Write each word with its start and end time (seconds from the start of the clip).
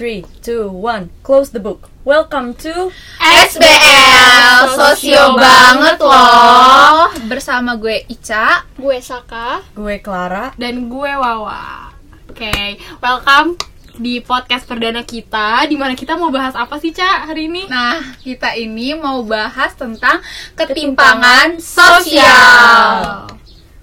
3, 0.00 0.24
2, 0.40 0.72
1, 0.72 1.12
close 1.20 1.52
the 1.52 1.60
book. 1.60 1.92
Welcome 2.08 2.56
to 2.64 2.88
SBL 3.20 4.72
Sosio 4.72 5.36
banget 5.36 6.00
loh 6.00 7.12
Bersama 7.28 7.76
gue 7.76 8.08
Ica 8.08 8.64
Gue 8.80 9.04
Saka 9.04 9.60
gue 9.76 10.00
Clara. 10.00 10.56
Dan 10.56 10.88
gue 10.88 11.12
Wawa 11.12 11.92
Oke, 12.32 12.80
welcome 13.04 13.60
di 14.00 14.24
podcast 14.24 14.64
perdana 14.64 15.04
kita 15.04 15.68
Di 15.68 15.76
mana 15.76 15.92
kita 15.92 16.16
mau 16.16 16.32
bahas 16.32 16.56
apa 16.56 16.80
sih 16.80 16.96
Ca 16.96 17.28
hari 17.28 17.52
ini? 17.52 17.68
Nah, 17.68 18.00
kita 18.24 18.56
ini 18.56 18.96
mau 18.96 19.20
bahas 19.20 19.76
tentang 19.76 20.24
ketimpangan 20.56 21.60
sosial. 21.60 23.28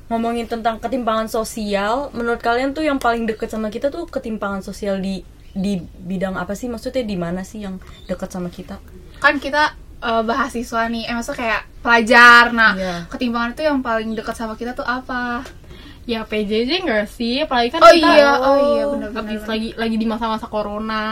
Ngomongin 0.10 0.50
tentang 0.50 0.82
ketimpangan 0.82 1.30
sosial, 1.30 2.10
menurut 2.18 2.42
kalian 2.42 2.74
tuh 2.74 2.82
yang 2.82 2.98
paling 2.98 3.30
deket 3.30 3.54
sama 3.54 3.70
kita 3.70 3.94
tuh 3.94 4.10
ketimpangan 4.10 4.66
sosial 4.66 4.98
di 4.98 5.37
di 5.58 5.74
bidang 5.82 6.34
apa 6.34 6.54
sih? 6.54 6.66
Maksudnya 6.66 7.02
di 7.02 7.16
mana 7.16 7.42
sih 7.42 7.60
yang 7.60 7.76
deket 8.06 8.30
sama 8.30 8.48
kita? 8.48 8.78
Kan 9.18 9.38
kita 9.38 9.74
eh, 9.98 10.22
mahasiswa 10.22 10.86
nih, 10.86 11.04
eh 11.04 11.14
maksudnya 11.14 11.40
kayak 11.40 11.62
pelajar. 11.80 12.44
Nah, 12.52 12.74
Iya. 12.74 12.96
ketimpangan 13.08 13.52
itu 13.52 13.62
yang 13.64 13.80
paling 13.80 14.14
dekat 14.14 14.34
sama 14.34 14.54
kita 14.54 14.72
tuh 14.72 14.86
apa? 14.86 15.42
Ya 16.06 16.24
PJJ 16.24 16.88
gak 16.88 17.10
sih? 17.10 17.44
Apalagi 17.44 17.68
kan 17.68 17.84
Oh 17.84 17.92
kita 17.92 18.08
iya, 18.08 18.32
oh 18.40 18.56
iya 18.72 18.84
benar 18.88 19.10
habis 19.12 19.44
benar. 19.44 19.52
lagi 19.52 19.70
lagi 19.76 19.96
di 19.98 20.08
masa-masa 20.08 20.48
corona 20.48 21.04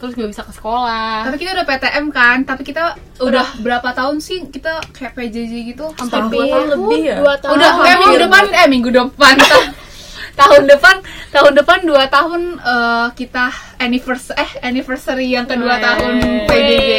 Terus 0.00 0.16
gak 0.16 0.24
bisa 0.26 0.40
ke 0.40 0.56
sekolah 0.56 1.28
Tapi 1.28 1.36
kita 1.36 1.52
udah 1.52 1.66
PTM 1.68 2.06
kan, 2.08 2.36
tapi 2.42 2.64
kita 2.64 2.96
udah 3.20 3.44
berapa 3.58 3.92
tahun 3.92 4.16
sih 4.18 4.48
kita 4.48 4.80
kayak 4.88 5.12
PJJ 5.12 5.52
gitu? 5.68 5.92
Setahun, 5.92 6.32
dua 6.32 6.40
Hampir 6.40 6.48
tahun 6.48 6.66
lebih 6.72 7.00
ya? 7.04 7.16
Dua 7.20 7.34
tahun 7.36 7.52
Udah 7.54 7.70
kayak 7.76 7.96
minggu 8.00 8.18
depan 8.18 8.44
eh 8.48 8.66
minggu 8.66 8.90
depan 8.90 9.34
ta- 9.36 9.68
tahun 10.40 10.62
depan 10.64 10.96
tahun 11.28 11.52
depan 11.52 11.78
dua 11.84 12.04
tahun 12.08 12.42
eh, 12.56 13.06
kita 13.12 13.46
anniversary 13.78 14.36
eh 14.38 14.50
anniversary 14.62 15.26
yang 15.32 15.46
kedua 15.46 15.78
Wey. 15.78 15.82
tahun 15.82 16.14
PJJ. 16.50 16.90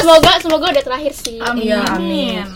Semoga 0.00 0.32
semoga 0.40 0.66
udah 0.72 0.84
terakhir 0.84 1.12
sih 1.12 1.36
Amin. 1.42 1.70
Iya, 1.70 1.80
amin. 1.92 2.46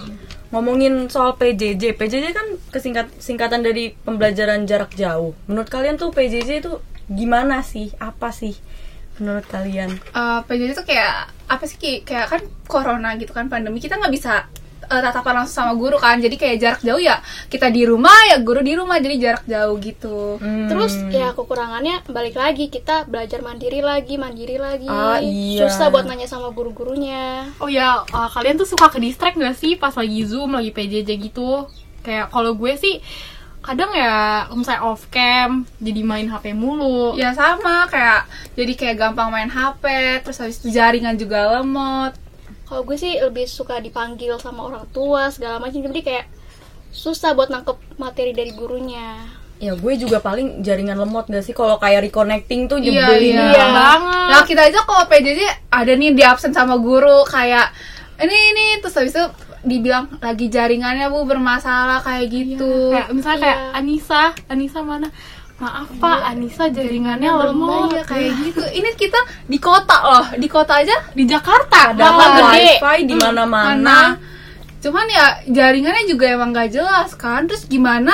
Ngomongin 0.54 1.10
soal 1.10 1.34
PJJ, 1.34 1.98
PJJ 1.98 2.30
kan 2.30 2.46
kesingkat 2.70 3.10
singkatan 3.18 3.66
dari 3.66 3.92
pembelajaran 4.06 4.64
jarak 4.64 4.94
jauh. 4.94 5.34
Menurut 5.50 5.66
kalian 5.66 5.98
tuh 5.98 6.14
PJJ 6.14 6.62
itu 6.62 6.78
gimana 7.10 7.60
sih? 7.66 7.90
Apa 7.98 8.30
sih 8.30 8.54
menurut 9.18 9.44
kalian? 9.50 9.98
Eh, 9.98 10.40
PJJ 10.46 10.78
itu 10.78 10.84
kayak 10.86 11.34
apa 11.50 11.64
sih 11.68 12.00
kayak 12.06 12.26
kan 12.30 12.40
corona 12.64 13.18
gitu 13.20 13.34
kan 13.36 13.52
pandemi 13.52 13.82
kita 13.82 14.00
nggak 14.00 14.14
bisa 14.14 14.48
eh, 14.86 15.00
tatapan 15.00 15.34
langsung 15.38 15.56
sama 15.58 15.72
guru 15.72 15.96
kan 15.96 16.16
jadi 16.16 16.32
kayak 16.32 16.56
jarak 16.56 16.80
jauh 16.80 16.98
ya 16.98 17.18
kita 17.46 17.68
di 17.68 17.82
rumah 17.82 18.12
ya 18.28 18.38
guru 18.38 18.60
di 18.60 18.72
rumah 18.72 18.96
jadi 18.96 19.16
jarak 19.18 19.44
jauh 19.44 19.76
gitu 19.78 20.16
Hmm. 20.34 20.66
Terus 20.66 20.92
ya 21.08 21.30
kekurangannya 21.32 22.04
balik 22.06 22.34
lagi 22.34 22.66
kita 22.66 23.04
belajar 23.04 23.40
mandiri 23.40 23.80
lagi 23.80 24.14
mandiri 24.14 24.56
lagi 24.56 24.84
Ah, 24.84 25.18
iya. 25.18 25.62
Susah 25.62 25.88
buat 25.88 26.04
nanya 26.04 26.24
sama 26.24 26.50
guru-gurunya 26.50 27.48
Oh 27.56 27.66
ya, 27.66 28.02
uh, 28.04 28.28
kalian 28.28 28.54
tuh 28.54 28.66
suka 28.66 28.88
ke 28.88 28.98
distract 28.98 29.34
gak 29.34 29.54
sih 29.54 29.74
pas 29.74 29.92
lagi 29.92 30.24
Zoom, 30.24 30.52
lagi 30.52 30.70
PJJ 30.70 31.10
gitu? 31.22 31.68
Kayak 32.00 32.28
kalau 32.28 32.52
gue 32.52 32.72
sih 32.74 32.98
kadang 33.60 33.88
ya 33.90 34.12
misalnya 34.52 34.84
off 34.84 35.08
cam 35.08 35.64
jadi 35.78 36.00
main 36.02 36.28
HP 36.28 36.52
mulu. 36.52 37.16
ya 37.16 37.32
sama 37.32 37.88
kayak 37.88 38.28
jadi 38.52 38.72
kayak 38.74 38.96
gampang 38.98 39.32
main 39.32 39.48
HP 39.48 39.80
terus 40.20 40.36
habis 40.36 40.60
itu 40.60 40.68
jaringan 40.68 41.16
juga 41.16 41.48
lemot 41.56 42.12
Kalau 42.74 42.82
gue 42.82 42.98
sih 42.98 43.14
lebih 43.14 43.46
suka 43.46 43.78
dipanggil 43.78 44.34
sama 44.36 44.66
orang 44.66 44.82
tua 44.90 45.30
segala 45.30 45.62
macam 45.62 45.78
Jadi 45.78 46.02
kayak 46.02 46.26
susah 46.90 47.30
buat 47.32 47.46
nangkep 47.46 47.78
materi 47.96 48.30
dari 48.30 48.50
gurunya 48.50 49.22
Ya 49.56 49.72
gue 49.72 49.94
juga 49.94 50.18
paling 50.18 50.60
jaringan 50.60 50.98
lemot 50.98 51.24
gak 51.24 51.40
sih 51.40 51.54
kalau 51.54 51.78
kayak 51.78 52.02
reconnecting 52.02 52.66
tuh 52.66 52.76
Iya, 52.76 52.90
nyebelin 52.90 53.38
iya. 53.38 53.46
Iya. 53.48 53.66
banget. 53.70 54.26
Nah 54.26 54.42
kita 54.42 54.62
aja 54.64 54.82
kalau 54.82 55.06
PJJ 55.06 55.40
ada 55.70 55.92
nih 55.94 56.10
di 56.10 56.22
absen 56.22 56.50
sama 56.50 56.74
guru 56.74 57.22
kayak 57.24 57.70
ini 58.16 58.34
ini 58.50 58.66
terus 58.78 58.94
habis 58.94 59.14
itu 59.14 59.24
dibilang 59.62 60.10
lagi 60.18 60.50
jaringannya 60.50 61.06
bu 61.06 61.22
bermasalah 61.22 62.02
kayak 62.02 62.26
gitu. 62.28 62.90
kayak 62.90 63.14
misalnya 63.14 63.38
kayak 63.40 63.58
Iya. 63.60 63.78
Anissa, 63.78 64.22
Anissa 64.46 64.80
mana? 64.82 65.08
Maaf 65.54 65.86
Pak, 66.02 66.34
Anissa 66.34 66.66
jaringannya 66.66 67.30
belum 67.30 67.54
lemot 67.54 67.94
banyak. 67.94 68.04
kayak 68.10 68.32
gitu. 68.42 68.62
Ini 68.74 68.90
kita 68.98 69.20
di 69.46 69.58
kota 69.62 69.96
loh, 70.02 70.26
di 70.34 70.50
kota 70.50 70.82
aja 70.82 70.96
di 71.14 71.24
Jakarta. 71.24 71.94
Gede. 71.94 72.82
wifi 72.82 72.98
di 73.06 73.14
mana-mana. 73.14 73.70
mana. 73.78 73.98
Cuman 74.82 75.06
ya 75.06 75.26
jaringannya 75.46 76.04
juga 76.04 76.26
emang 76.28 76.50
gak 76.50 76.74
jelas 76.74 77.14
kan. 77.14 77.46
Terus 77.46 77.70
gimana 77.70 78.12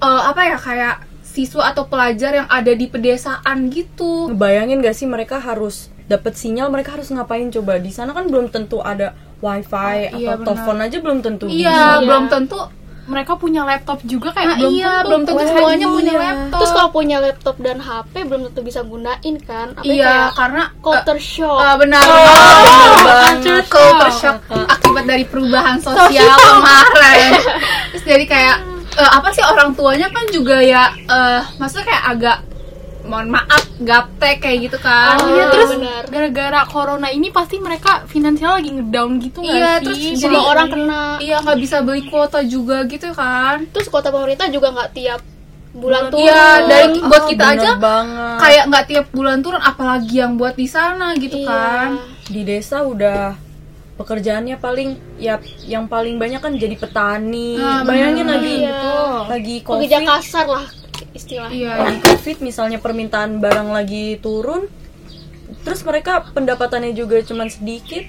eh, 0.00 0.22
apa 0.24 0.48
ya 0.48 0.56
kayak 0.56 0.96
siswa 1.20 1.68
atau 1.68 1.84
pelajar 1.86 2.32
yang 2.32 2.48
ada 2.48 2.72
di 2.72 2.88
pedesaan 2.88 3.68
gitu. 3.68 4.32
Ngebayangin 4.32 4.80
gak 4.80 4.96
sih 4.96 5.04
mereka 5.04 5.36
harus 5.36 5.92
dapet 6.08 6.40
sinyal, 6.40 6.72
mereka 6.72 6.96
harus 6.96 7.12
ngapain 7.12 7.52
coba? 7.52 7.76
Di 7.76 7.92
sana 7.92 8.16
kan 8.16 8.32
belum 8.32 8.48
tentu 8.48 8.80
ada 8.80 9.12
wifi 9.38 9.76
Oh, 9.76 10.08
atau 10.08 10.16
iya, 10.16 10.32
benar. 10.34 10.46
telepon 10.48 10.76
aja 10.80 10.96
belum 11.04 11.18
tentu. 11.20 11.44
Iya, 11.46 12.00
bisa. 12.00 12.04
belum 12.08 12.24
tentu. 12.32 12.58
Mereka 13.06 13.32
punya 13.34 13.62
laptop 13.62 14.02
juga 14.02 14.28
kayak 14.30 14.46
Nah, 14.48 14.56
belum 14.58 14.72
iya, 14.72 14.90
tentu. 14.92 15.06
belum 15.06 15.22
tentu 15.24 15.38
Oh, 15.38 15.48
semuanya 15.48 15.78
iya. 15.80 15.94
punya 15.94 16.14
laptop. 16.16 16.58
Terus 16.58 16.72
kalau 16.72 16.90
punya 16.90 17.16
laptop 17.18 17.56
dan 17.58 17.78
HP 17.78 18.14
belum 18.24 18.40
tentu 18.44 18.60
bisa 18.60 18.80
gunain 18.82 19.34
kan 19.40 19.68
Apa 19.72 19.84
iya, 19.84 20.04
kayak 20.04 20.30
karena 20.34 20.62
culture 20.76 21.20
shock 21.20 21.58
Ah, 21.58 21.74
benar. 21.74 22.02
benar 22.02 22.90
banget. 23.00 23.64
Culture 23.66 24.12
shock 24.12 24.36
akibat 24.66 25.04
dari 25.04 25.24
perubahan 25.24 25.78
sosial 25.78 26.34
kemarin. 26.34 27.30
Terus 27.90 28.04
jadi 28.04 28.24
kayak 28.24 28.56
eh, 28.96 29.10
apa 29.12 29.28
sih 29.30 29.44
orang 29.44 29.70
tuanya 29.72 30.08
kan 30.08 30.24
juga 30.28 30.56
ya 30.58 30.88
eh 30.90 31.40
maksudnya 31.56 31.86
kayak 31.86 32.04
agak 32.08 32.36
mohon 33.06 33.28
maaf 33.28 33.62
gaptek 33.78 34.36
kayak 34.38 34.58
gitu 34.64 34.78
kan. 34.78 35.16
Oh, 35.16 35.30
Iya, 35.30 35.42
Ah, 35.42 35.50
terus 35.50 35.70
gara-gara 36.06 36.60
corona 36.64 37.08
ini 37.08 37.28
pasti 37.28 37.56
mereka 37.56 38.04
finansial 38.04 38.56
lagi 38.56 38.70
ngedown 38.70 39.18
gitu 39.18 39.40
nggak 39.40 39.52
Iya, 39.52 39.72
sih? 39.72 39.82
terus 39.82 39.98
Semua 39.98 40.18
jadi 40.18 40.36
orang 40.44 40.68
kena 40.68 41.02
Iya 41.18 41.36
nggak 41.40 41.58
bisa 41.58 41.76
beli 41.80 42.02
kuota 42.04 42.40
juga 42.42 42.82
gitu 42.84 43.08
kan. 43.12 43.64
Terus 43.68 43.86
kota 43.86 44.08
pemerintah 44.08 44.46
juga 44.48 44.70
nggak 44.70 44.90
tiap 44.92 45.20
bulan 45.72 46.08
turun 46.08 46.24
Iya 46.24 46.44
dari 46.64 46.98
buat 46.98 47.20
Ah, 47.20 47.28
kita 47.28 47.44
bener 47.44 47.58
aja 47.58 47.70
banget. 47.76 48.36
kayak 48.38 48.64
nggak 48.66 48.84
tiap 48.86 49.06
bulan 49.10 49.38
turun 49.38 49.60
apalagi 49.60 50.14
yang 50.14 50.32
buat 50.34 50.54
di 50.54 50.66
sana 50.66 51.12
gitu 51.14 51.36
Iya. 51.36 51.46
kan. 51.46 51.88
di 52.26 52.42
desa 52.42 52.82
udah 52.82 53.36
pekerjaannya 53.94 54.56
paling 54.56 54.90
ya 55.16 55.36
yang 55.62 55.86
paling 55.86 56.16
banyak 56.16 56.36
kan 56.36 56.52
jadi 56.52 56.74
petani. 56.74 57.56
Ah, 57.56 57.80
Bayangin 57.80 58.24
bener. 58.24 58.34
lagi 58.34 58.54
Iya. 58.58 58.80
lagi 59.26 59.56
Pekerja 59.58 59.96
covid, 59.96 60.08
kasar 60.10 60.46
lah 60.46 60.66
istilahnya 61.16 61.56
Iya. 61.56 61.72
lagi 61.82 61.98
covid 62.00 62.36
misalnya 62.40 62.78
permintaan 62.78 63.36
barang 63.36 63.68
lagi 63.68 64.16
turun, 64.18 64.68
terus 65.62 65.80
mereka 65.82 66.28
pendapatannya 66.30 66.92
juga 66.92 67.18
cuman 67.20 67.48
sedikit. 67.48 68.04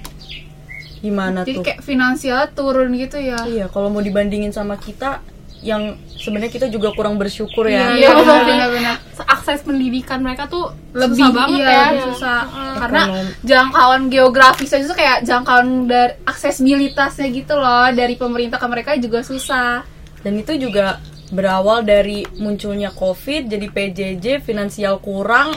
Gimana 0.98 1.42
Jadi 1.42 1.54
tuh? 1.54 1.64
kayak 1.64 1.80
finansial 1.80 2.50
turun 2.52 2.90
gitu 2.92 3.16
ya. 3.16 3.38
Iya, 3.44 3.66
kalau 3.66 3.86
mau 3.86 4.00
dibandingin 4.00 4.50
sama 4.50 4.74
kita 4.76 5.22
yang 5.58 5.94
sebenarnya 6.08 6.50
kita 6.52 6.66
juga 6.66 6.90
kurang 6.92 7.18
bersyukur 7.18 7.66
ya. 7.66 7.90
Iya, 7.90 7.98
Iya, 7.98 8.10
benar, 8.12 8.26
tapi 8.36 8.50
benar, 8.52 8.68
benar. 8.70 8.96
akses 9.28 9.58
pendidikan 9.60 10.18
mereka 10.20 10.46
tuh 10.46 10.70
lebih 10.92 11.18
susah 11.20 11.30
banget 11.32 11.58
iya, 11.58 11.66
ya. 11.66 11.82
lebih 11.88 12.02
susah 12.08 12.38
karena 12.76 13.02
Ekonomi. 13.04 13.30
jangkauan 13.42 14.02
geografis 14.06 14.70
aja 14.70 14.84
tuh 14.84 14.94
kayak 14.94 15.18
jangkauan 15.22 15.68
dari 15.84 16.14
aksesibilitasnya 16.22 17.26
gitu 17.28 17.54
loh 17.54 17.90
dari 17.90 18.14
pemerintah 18.14 18.56
ke 18.56 18.66
mereka 18.66 18.90
juga 18.96 19.20
susah 19.20 19.82
Dan 20.18 20.34
itu 20.36 20.52
juga 20.60 20.98
berawal 21.28 21.82
dari 21.82 22.24
munculnya 22.34 22.90
COVID, 22.90 23.46
jadi 23.46 23.66
PJJ, 23.66 24.26
finansial 24.40 24.98
kurang, 24.98 25.52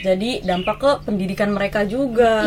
jadi 0.00 0.40
dampak 0.40 0.76
ke 0.76 0.90
pendidikan 1.02 1.50
mereka 1.50 1.84
juga. 1.84 2.40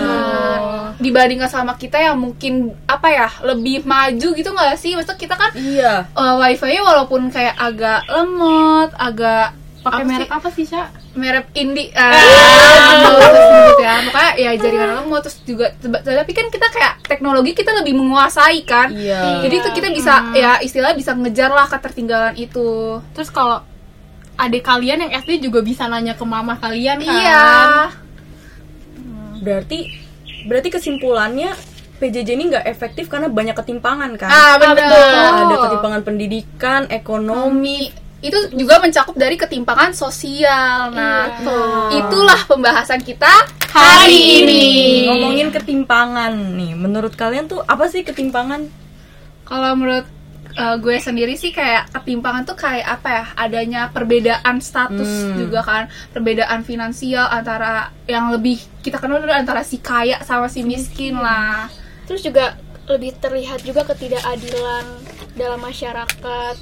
dibandingkan 0.97 1.45
sama 1.45 1.77
kita 1.77 2.01
yang 2.01 2.17
mungkin 2.17 2.73
apa 2.83 3.07
ya 3.07 3.29
lebih 3.45 3.85
maju 3.85 4.33
gitu 4.33 4.49
nggak 4.49 4.73
sih 4.75 4.97
maksudnya 4.97 5.13
kita 5.15 5.35
kan 5.37 5.53
Iya, 5.53 6.09
eh, 6.09 6.33
wifi 6.35 6.81
walaupun 6.81 7.29
kayak 7.29 7.53
agak 7.53 8.01
lemot 8.07 8.89
agak 8.97 9.53
Pakai 9.85 10.03
merek 10.03 10.25
sih? 10.25 10.33
apa 10.33 10.49
sih, 10.49 10.65
Sya? 10.65 10.89
Merek 11.17 11.49
indie 11.57 11.89
ah, 11.97 12.13
terus 13.17 13.45
gitu 13.49 13.83
ya 13.83 13.95
makanya 14.05 14.31
ya 14.37 14.49
jaringan 14.55 14.89
lemot 15.03 15.21
terus 15.25 15.37
juga 15.43 15.73
tapi 16.05 16.31
kan 16.31 16.47
kita 16.53 16.67
kayak 16.69 16.93
teknologi 17.09 17.51
kita 17.57 17.73
lebih 17.73 17.97
menguasai 17.97 18.61
kan 18.63 18.93
iya. 18.93 19.41
Jadi 19.43 19.55
itu 19.63 19.69
kita 19.73 19.87
bisa 19.93 20.13
ya 20.35 20.59
istilah 20.59 20.91
bisa 20.93 21.15
ngejar 21.15 21.49
lah 21.51 21.67
ketertinggalan 21.71 22.35
itu. 22.35 22.99
Terus 23.15 23.29
kalau 23.31 23.63
adik 24.37 24.63
kalian 24.67 25.07
yang 25.07 25.11
SD 25.23 25.41
juga 25.49 25.65
bisa 25.65 25.89
nanya 25.89 26.13
ke 26.13 26.25
mama 26.27 26.59
kalian 26.59 27.01
kan? 27.01 27.15
Iya. 27.15 27.47
Berarti 29.41 29.79
berarti 30.47 30.69
kesimpulannya 30.71 31.51
PJJ 31.97 32.29
ini 32.37 32.43
nggak 32.53 32.65
efektif 32.69 33.09
karena 33.09 33.31
banyak 33.31 33.57
ketimpangan 33.57 34.13
kan? 34.19 34.29
Ah 34.29 34.53
benar. 34.61 35.47
Ada 35.47 35.55
ketimpangan 35.65 36.01
pendidikan, 36.05 36.81
ekonomi. 36.93 37.89
Itu 38.17 38.33
juga 38.51 38.77
mencakup 38.77 39.13
dari 39.13 39.35
ketimpangan 39.35 39.93
sosial. 39.93 40.89
Nah, 40.89 41.37
Iya. 41.37 42.01
itulah 42.01 42.39
pembahasan 42.43 42.99
kita 42.99 43.29
hari 43.69 44.41
ini. 44.41 44.65
Ngomongin 45.05 45.49
ketimpangan 45.49 46.33
nih, 46.53 46.73
menurut 46.73 47.13
kalian 47.13 47.45
tuh 47.45 47.61
apa 47.61 47.85
sih 47.85 48.01
ketimpangan? 48.01 48.65
Kalau 49.43 49.71
menurut 49.73 50.05
eh, 50.49 50.75
gue 50.75 50.97
sendiri 50.97 51.37
sih 51.37 51.53
kayak 51.53 51.93
ketimpangan 51.93 52.41
tuh 52.41 52.57
kayak 52.57 52.81
apa 52.89 53.09
ya 53.11 53.25
adanya 53.37 53.81
perbedaan 53.87 54.57
status 54.57 55.05
Hmm. 55.29 55.37
juga 55.37 55.61
kan 55.61 55.83
perbedaan 56.09 56.65
finansial 56.65 57.29
antara 57.29 57.93
yang 58.03 58.33
lebih 58.33 58.57
kita 58.81 58.97
kenal 58.97 59.21
dulu 59.21 59.29
antara 59.29 59.61
si 59.61 59.77
kaya 59.77 60.17
sama 60.19 60.49
si 60.49 60.65
miskin 60.65 61.13
lah 61.13 61.69
Terus 62.07 62.25
juga 62.25 62.57
lebih 62.87 63.21
terlihat 63.21 63.61
juga 63.61 63.85
ketidakadilan 63.85 64.85
dalam 65.35 65.59
masyarakat. 65.59 66.55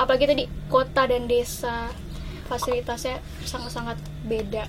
Apalagi 0.00 0.24
tadi 0.24 0.44
kota 0.66 1.04
dan 1.04 1.26
desa 1.26 1.92
fasilitasnya 2.46 3.16
sangat-sangat 3.44 3.96
beda. 4.24 4.64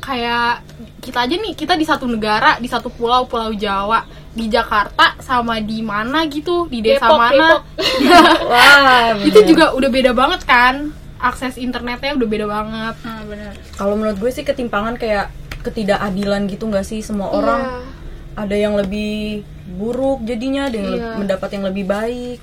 kayak 0.00 0.66
kita 0.98 1.22
aja 1.22 1.36
nih 1.38 1.54
kita 1.54 1.78
di 1.78 1.86
satu 1.86 2.04
negara 2.04 2.58
di 2.58 2.66
satu 2.66 2.90
pulau 2.90 3.22
pulau 3.24 3.54
Jawa. 3.54 4.02
Di 4.32 4.48
Jakarta 4.48 5.14
sama 5.20 5.60
di 5.60 5.78
mana 5.80 6.26
gitu? 6.26 6.66
Di 6.66 6.82
desa 6.82 7.04
Depok, 7.04 7.20
mana? 7.20 7.48
Wah, 8.50 9.14
itu 9.20 9.44
juga 9.44 9.70
udah 9.70 9.86
beda 9.88 10.10
banget 10.10 10.42
kan? 10.42 10.90
Akses 11.16 11.54
internetnya 11.54 12.12
udah 12.12 12.26
beda 12.26 12.46
banget. 12.46 12.94
Nah 12.98 13.22
benar 13.22 13.52
Kalau 13.72 13.94
menurut 13.94 14.18
gue 14.18 14.30
sih 14.30 14.42
ketimpangan 14.42 14.96
kayak 14.96 15.30
ketidakadilan 15.62 16.48
gitu 16.48 16.66
nggak 16.66 16.82
sih 16.82 16.98
semua 16.98 17.30
orang? 17.30 17.60
Iya. 17.62 17.80
ada 18.34 18.56
yang 18.56 18.74
lebih 18.74 19.44
buruk 19.70 20.24
jadinya 20.24 20.64
ada 20.64 20.74
yang 20.74 20.88
Iya. 20.88 20.96
le- 20.96 21.16
mendapat 21.20 21.48
yang 21.52 21.64
lebih 21.64 21.84
baik. 21.84 22.40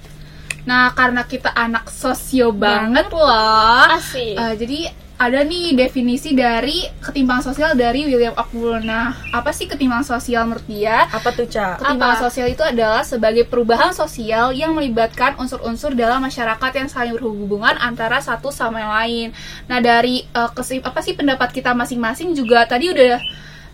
Nah 0.63 0.91
karena 0.91 1.23
kita 1.23 1.49
anak 1.49 1.87
sosio 1.87 2.51
banget 2.51 3.07
loh 3.09 3.85
Asik. 3.91 4.35
Eh, 4.35 4.53
jadi 4.55 4.79
ada 5.19 5.43
nih 5.43 5.75
definisi 5.75 6.31
dari 6.31 6.79
ketimpangan 7.03 7.43
sosial 7.43 7.75
dari 7.75 8.07
William 8.07 8.31
Ockwood. 8.31 8.87
Nah, 8.87 9.11
apa 9.35 9.51
sih 9.51 9.67
ketimpangan 9.67 10.07
sosial 10.07 10.47
menurut 10.47 10.63
dia? 10.63 11.11
Apa 11.11 11.35
tuh, 11.35 11.43
Ca? 11.43 11.75
Ketimpangan 11.75 12.15
Apa? 12.15 12.23
sosial 12.23 12.47
itu 12.47 12.63
adalah 12.63 13.03
sebagai 13.03 13.43
perubahan 13.43 13.91
sosial 13.91 14.55
yang 14.55 14.71
melibatkan 14.71 15.35
unsur-unsur 15.35 15.91
dalam 15.91 16.23
masyarakat 16.23 16.71
yang 16.71 16.87
saling 16.87 17.19
berhubungan 17.19 17.75
antara 17.75 18.23
satu 18.23 18.47
sama 18.47 18.79
yang 18.79 18.93
lain. 18.95 19.27
Nah, 19.67 19.83
dari 19.83 20.23
eh, 20.23 20.49
kesim- 20.55 20.87
apa 20.87 21.03
sih 21.03 21.11
pendapat 21.11 21.51
kita 21.51 21.75
masing-masing 21.75 22.31
juga 22.31 22.63
tadi 22.63 22.87
udah 22.87 23.19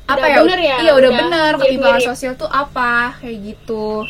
apa 0.09 0.17
Udah 0.17 0.29
ya? 0.33 0.37
bener 0.41 0.59
ya? 0.59 0.75
Iya, 0.81 0.91
udah, 0.97 1.11
Udah 1.13 1.19
bener 1.21 1.51
ketimpangan 1.61 1.69
mirip-mirip. 1.93 2.09
sosial 2.09 2.33
tuh 2.33 2.49
apa 2.49 3.21
kayak 3.21 3.37
gitu. 3.53 4.01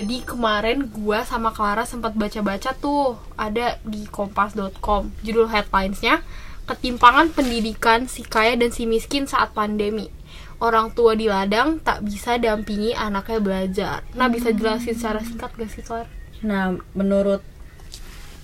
Jadi 0.00 0.24
kemarin 0.24 0.88
gua 0.88 1.28
sama 1.28 1.52
Clara 1.52 1.84
sempat 1.84 2.16
baca-baca 2.16 2.72
tuh 2.72 3.20
ada 3.36 3.76
di 3.84 4.08
kompas.com 4.08 5.12
judul 5.20 5.44
headlinesnya 5.44 6.24
ketimpangan 6.64 7.28
pendidikan 7.36 8.08
si 8.08 8.24
kaya 8.24 8.56
dan 8.56 8.72
si 8.72 8.88
miskin 8.88 9.28
saat 9.28 9.52
pandemi. 9.52 10.08
Orang 10.56 10.96
tua 10.96 11.12
di 11.12 11.28
ladang 11.28 11.84
tak 11.84 12.00
bisa 12.00 12.40
dampingi 12.40 12.96
anaknya 12.96 13.44
belajar. 13.44 13.96
Nah 14.16 14.32
bisa 14.32 14.56
jelasin 14.56 14.96
secara 14.96 15.20
singkat 15.20 15.52
gak 15.52 15.68
sih 15.68 15.84
Clara? 15.84 16.08
Nah, 16.40 16.80
menurut 16.96 17.44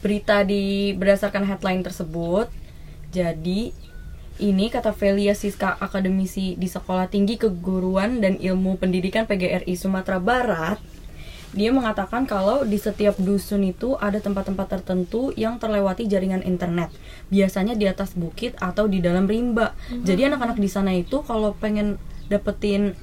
berita 0.04 0.44
di 0.44 0.92
berdasarkan 0.92 1.48
headline 1.48 1.80
tersebut, 1.80 2.52
jadi 3.08 3.72
ini 4.36 4.68
kata 4.68 4.92
Velia 4.92 5.32
Siska 5.32 5.80
akademisi 5.80 6.52
di 6.60 6.68
Sekolah 6.68 7.08
Tinggi 7.08 7.40
Keguruan 7.40 8.20
dan 8.20 8.36
Ilmu 8.36 8.76
Pendidikan 8.76 9.24
PGRI 9.24 9.72
Sumatera 9.80 10.20
Barat, 10.20 10.76
dia 11.54 11.70
mengatakan 11.70 12.26
kalau 12.26 12.66
di 12.66 12.78
setiap 12.80 13.14
dusun 13.20 13.62
itu 13.62 13.94
ada 14.00 14.18
tempat-tempat 14.18 14.66
tertentu 14.80 15.30
yang 15.38 15.62
terlewati 15.62 16.10
jaringan 16.10 16.42
internet. 16.42 16.90
Biasanya 17.30 17.78
di 17.78 17.86
atas 17.86 18.18
bukit 18.18 18.58
atau 18.58 18.90
di 18.90 18.98
dalam 18.98 19.30
rimba. 19.30 19.76
Jadi 19.90 20.26
anak-anak 20.26 20.58
di 20.58 20.66
sana 20.66 20.90
itu 20.96 21.22
kalau 21.22 21.54
pengen 21.54 22.02
dapetin 22.26 22.98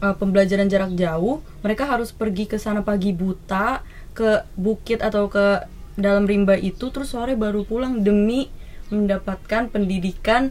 uh, 0.00 0.14
pembelajaran 0.14 0.70
jarak 0.70 0.94
jauh, 0.94 1.42
mereka 1.66 1.90
harus 1.90 2.14
pergi 2.14 2.46
ke 2.46 2.56
sana 2.56 2.86
pagi 2.86 3.10
buta 3.10 3.82
ke 4.14 4.46
bukit 4.54 5.02
atau 5.02 5.26
ke 5.26 5.66
dalam 6.00 6.24
rimba 6.24 6.56
itu 6.56 6.88
terus 6.88 7.12
sore 7.12 7.36
baru 7.36 7.66
pulang 7.68 8.00
demi 8.00 8.48
mendapatkan 8.90 9.70
pendidikan 9.70 10.50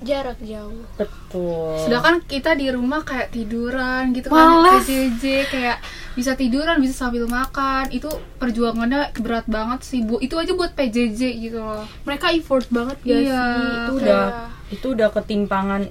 Jarak 0.00 0.36
jauh. 0.38 0.84
betul. 0.94 1.78
Sedangkan 1.78 2.18
kita 2.20 2.52
di 2.52 2.68
rumah 2.68 3.00
kayak 3.00 3.30
tiduran 3.30 4.10
gitu 4.10 4.28
Malas. 4.28 4.82
kan 4.82 4.82
PJJ 4.82 5.24
kayak 5.46 5.78
bisa 6.12 6.32
tiduran 6.32 6.78
bisa 6.78 6.94
sambil 7.00 7.24
makan 7.24 7.90
itu 7.90 8.06
perjuangannya 8.36 9.10
berat 9.16 9.46
banget 9.46 9.82
sih 9.82 10.00
bu 10.00 10.18
itu 10.18 10.34
aja 10.34 10.52
buat 10.52 10.70
PJJ 10.72 11.20
gitu 11.40 11.58
loh 11.58 11.82
mereka 12.04 12.30
effort 12.30 12.66
banget 12.68 12.96
gak 13.00 13.18
Iya. 13.18 13.42
sih? 13.42 13.74
itu 13.74 13.92
udah 13.98 14.22
itu 14.70 14.86
udah 14.88 15.08
ketimpangan 15.10 15.82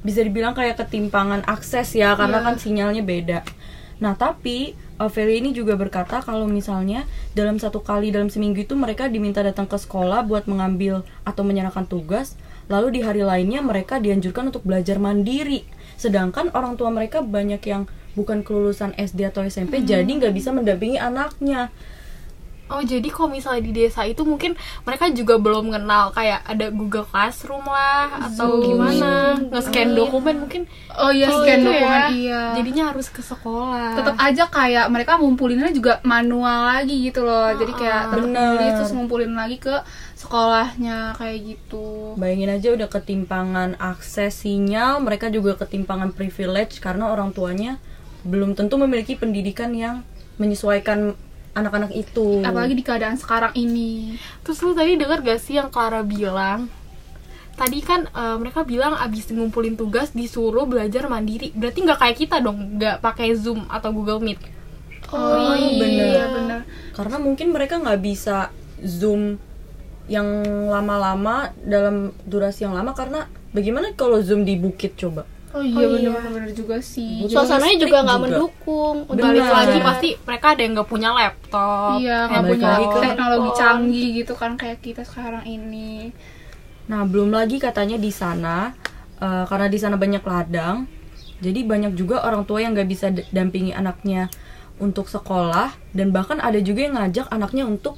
bisa 0.00 0.20
dibilang 0.20 0.52
kayak 0.52 0.76
ketimpangan 0.76 1.40
akses 1.44 1.92
ya 1.94 2.12
karena 2.14 2.40
Iya. 2.40 2.46
kan 2.46 2.54
sinyalnya 2.56 3.02
beda. 3.02 3.38
Nah 4.00 4.12
tapi 4.14 4.72
uh, 4.96 5.08
Feli 5.08 5.38
ini 5.38 5.52
juga 5.52 5.72
berkata 5.74 6.20
kalau 6.20 6.44
misalnya 6.44 7.04
dalam 7.32 7.56
satu 7.56 7.80
kali 7.80 8.08
dalam 8.08 8.28
seminggu 8.28 8.60
itu 8.60 8.72
mereka 8.74 9.06
diminta 9.06 9.40
datang 9.40 9.64
ke 9.64 9.76
sekolah 9.76 10.20
buat 10.22 10.44
mengambil 10.44 11.00
atau 11.22 11.40
menyerahkan 11.40 11.84
tugas, 11.84 12.36
lalu 12.70 12.96
di 12.96 13.00
hari 13.02 13.26
lainnya 13.26 13.60
mereka 13.60 13.98
dianjurkan 13.98 14.54
untuk 14.54 14.62
belajar 14.62 15.02
mandiri. 15.02 15.66
Sedangkan 15.98 16.54
orang 16.54 16.78
tua 16.78 16.88
mereka 16.94 17.20
banyak 17.20 17.60
yang 17.66 17.90
bukan 18.14 18.46
kelulusan 18.46 18.94
SD 18.94 19.26
atau 19.28 19.42
SMP, 19.44 19.82
jadi 19.82 20.06
nggak 20.06 20.32
bisa 20.32 20.54
mendampingi 20.54 20.96
anaknya. 20.96 21.74
Oh 22.70 22.80
jadi 22.80 23.10
kalau 23.10 23.28
misalnya 23.28 23.60
di 23.60 23.72
desa 23.74 24.06
itu 24.06 24.22
mungkin 24.22 24.54
mereka 24.82 25.10
juga 25.10 25.36
belum 25.36 25.68
kenal 25.68 26.14
kayak 26.14 26.46
ada 26.46 26.70
Google 26.70 27.02
Classroom 27.02 27.66
lah 27.66 28.30
atau 28.30 28.62
Zoom. 28.62 28.64
gimana? 28.64 29.10
Nge-scan 29.50 29.88
dokumen 29.92 30.36
mungkin. 30.40 30.62
Oh 30.94 31.10
iya 31.10 31.26
Oh, 31.28 31.42
scan 31.42 31.58
itu 31.58 31.66
dokumen 31.66 31.90
ya. 31.90 32.08
iya. 32.10 32.42
Jadinya 32.54 32.84
harus 32.94 33.10
ke 33.10 33.20
sekolah. 33.20 33.98
tetap 33.98 34.14
aja 34.16 34.44
kayak 34.46 34.86
mereka 34.86 35.18
ngumpulinnya 35.18 35.74
juga 35.74 35.98
manual 36.02 36.78
lagi 36.78 37.10
gitu 37.10 37.26
loh. 37.26 37.50
Jadi 37.52 37.72
kayak 37.74 38.14
tetap 38.14 38.24
nulis 38.24 38.72
terus 38.78 38.92
ngumpulin 38.94 39.34
lagi 39.34 39.58
ke 39.58 39.74
sekolahnya 40.14 41.18
kayak 41.18 41.38
gitu. 41.42 42.14
Bayangin 42.14 42.54
aja 42.54 42.68
udah 42.70 42.86
ketimpangan 42.86 43.74
akses 43.76 44.46
sinyal, 44.46 45.02
mereka 45.02 45.26
juga 45.26 45.58
ketimpangan 45.58 46.14
privilege 46.14 46.78
karena 46.78 47.10
orang 47.10 47.34
tuanya 47.34 47.82
belum 48.22 48.54
tentu 48.54 48.76
memiliki 48.76 49.16
pendidikan 49.16 49.74
yang 49.74 50.04
menyesuaikan 50.36 51.18
anak-anak 51.54 51.90
itu. 51.92 52.46
apalagi 52.46 52.78
di 52.78 52.84
keadaan 52.86 53.18
sekarang 53.18 53.50
ini 53.58 54.14
Terus 54.46 54.62
lu 54.62 54.70
tadi 54.72 54.94
denger 54.94 55.18
gak 55.22 55.40
sih 55.42 55.58
yang 55.58 55.68
Clara 55.68 56.06
bilang? 56.06 56.70
Tadi 57.58 57.78
kan 57.84 58.08
eh, 58.08 58.36
mereka 58.40 58.64
bilang 58.64 58.96
abis 58.96 59.28
ngumpulin 59.28 59.76
tugas 59.76 60.16
disuruh 60.16 60.64
belajar 60.64 61.10
mandiri. 61.12 61.52
Berarti 61.52 61.84
nggak 61.84 61.98
kayak 62.00 62.16
kita 62.16 62.36
dong, 62.40 62.80
nggak 62.80 63.04
pakai 63.04 63.36
Zoom 63.36 63.68
atau 63.68 63.92
Google 63.92 64.22
Meet. 64.22 64.40
Oh, 65.10 65.58
bener. 65.58 66.06
iya 66.14 66.24
bener 66.30 66.60
Karena 66.94 67.18
mungkin 67.18 67.50
mereka 67.50 67.82
nggak 67.82 67.98
bisa 67.98 68.54
zoom 68.78 69.42
yang 70.10 70.26
lama-lama 70.70 71.50
dalam 71.62 72.14
durasi 72.26 72.66
yang 72.66 72.74
lama 72.74 72.94
karena 72.94 73.26
bagaimana 73.54 73.94
kalau 73.94 74.18
zoom 74.22 74.42
di 74.46 74.54
bukit 74.58 74.94
coba? 74.98 75.26
Oh 75.50 75.60
iya 75.60 75.82
Oh, 75.82 75.94
iya. 75.94 76.10
bener 76.22 76.50
juga 76.50 76.78
sih 76.78 77.26
Suasananya 77.26 77.76
juga 77.80 78.02
nggak 78.02 78.20
mendukung. 78.20 78.96
untuk 79.04 79.18
Balik 79.20 79.42
lagi 79.42 79.50
belajar. 79.72 79.82
pasti 79.84 80.08
mereka 80.20 80.46
ada 80.48 80.60
yang 80.60 80.72
nggak 80.74 80.88
punya 80.88 81.10
laptop. 81.10 81.90
iya 81.98 82.18
nggak 82.24 82.42
punya 82.46 82.68
ke 82.86 82.98
teknologi 83.00 83.50
canggih 83.52 84.08
gitu 84.16 84.32
kan 84.32 84.52
kayak 84.54 84.78
kita 84.78 85.02
sekarang 85.02 85.42
ini 85.42 86.14
Nah, 86.86 87.06
belum 87.06 87.30
lagi 87.30 87.56
katanya 87.56 87.94
di 87.94 88.10
sana 88.10 88.74
eh, 89.16 89.44
karena 89.44 89.66
di 89.66 89.78
sana 89.78 89.94
banyak 89.94 90.22
ladang, 90.22 90.90
jadi 91.38 91.62
banyak 91.62 91.94
juga 91.94 92.18
orang 92.20 92.42
tua 92.42 92.58
yang 92.58 92.74
nggak 92.74 92.88
bisa 92.88 93.06
dampingi 93.30 93.70
anaknya 93.70 94.26
untuk 94.76 95.06
sekolah 95.06 95.70
dan 95.90 96.10
bahkan 96.10 96.38
ada 96.38 96.58
juga 96.58 96.80
yang 96.82 96.94
ngajak 96.94 97.28
anaknya 97.28 97.62
untuk 97.64 97.94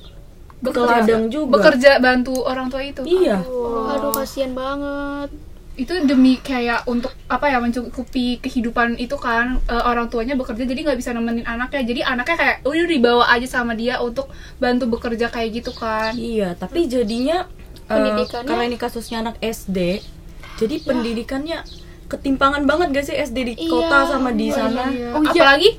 ke 0.61 0.77
ladang 0.77 1.27
juga. 1.27 1.57
bekerja 1.57 1.99
bantu 1.99 2.37
orang 2.39 2.69
tua 2.69 2.83
itu 2.83 3.01
Iya. 3.03 3.41
Aduh, 3.89 4.13
kasihan 4.13 4.53
banget. 4.53 5.31
Itu 5.73 6.05
demi 6.05 6.37
kayak 6.37 6.85
untuk 6.85 7.09
apa 7.27 7.49
ya 7.49 7.57
mencukupi 7.57 8.37
kehidupan 8.39 8.97
itu 8.97 9.17
kan 9.17 9.57
eh, 9.65 9.83
orang 9.83 10.07
tuanya 10.07 10.35
bekerja 10.35 10.63
jadi 10.63 10.81
nggak 10.83 10.99
bisa 10.99 11.11
nemenin 11.11 11.45
anaknya 11.45 11.81
jadi 11.83 12.01
anaknya 12.07 12.37
kayak 12.37 12.57
udah 12.63 12.87
dibawa 12.87 13.25
aja 13.27 13.49
sama 13.51 13.73
dia 13.73 13.97
untuk 13.99 14.29
bantu 14.59 14.85
bekerja 14.87 15.27
kayak 15.27 15.49
gitu 15.55 15.73
kan 15.73 16.13
Iya, 16.13 16.53
tapi 16.55 16.85
jadinya 16.87 17.49
eh, 17.83 17.89
Pendidikannya- 17.89 18.47
karena 18.47 18.65
ini 18.67 18.77
kasusnya 18.77 19.17
anak 19.23 19.41
SD, 19.41 20.05
jadi 20.57 20.75
pendidikannya 20.83 21.65
ketimpangan 22.05 22.63
banget 22.63 22.93
gak 22.93 23.07
sih 23.09 23.17
SD 23.17 23.39
di 23.43 23.55
Iya, 23.59 23.71
kota 23.71 23.99
sama 24.07 24.31
di 24.31 24.47
iya, 24.47 24.55
sana? 24.55 24.85
iya. 24.87 25.09
Oh, 25.11 25.21
iya. 25.21 25.31
apalagi 25.33 25.71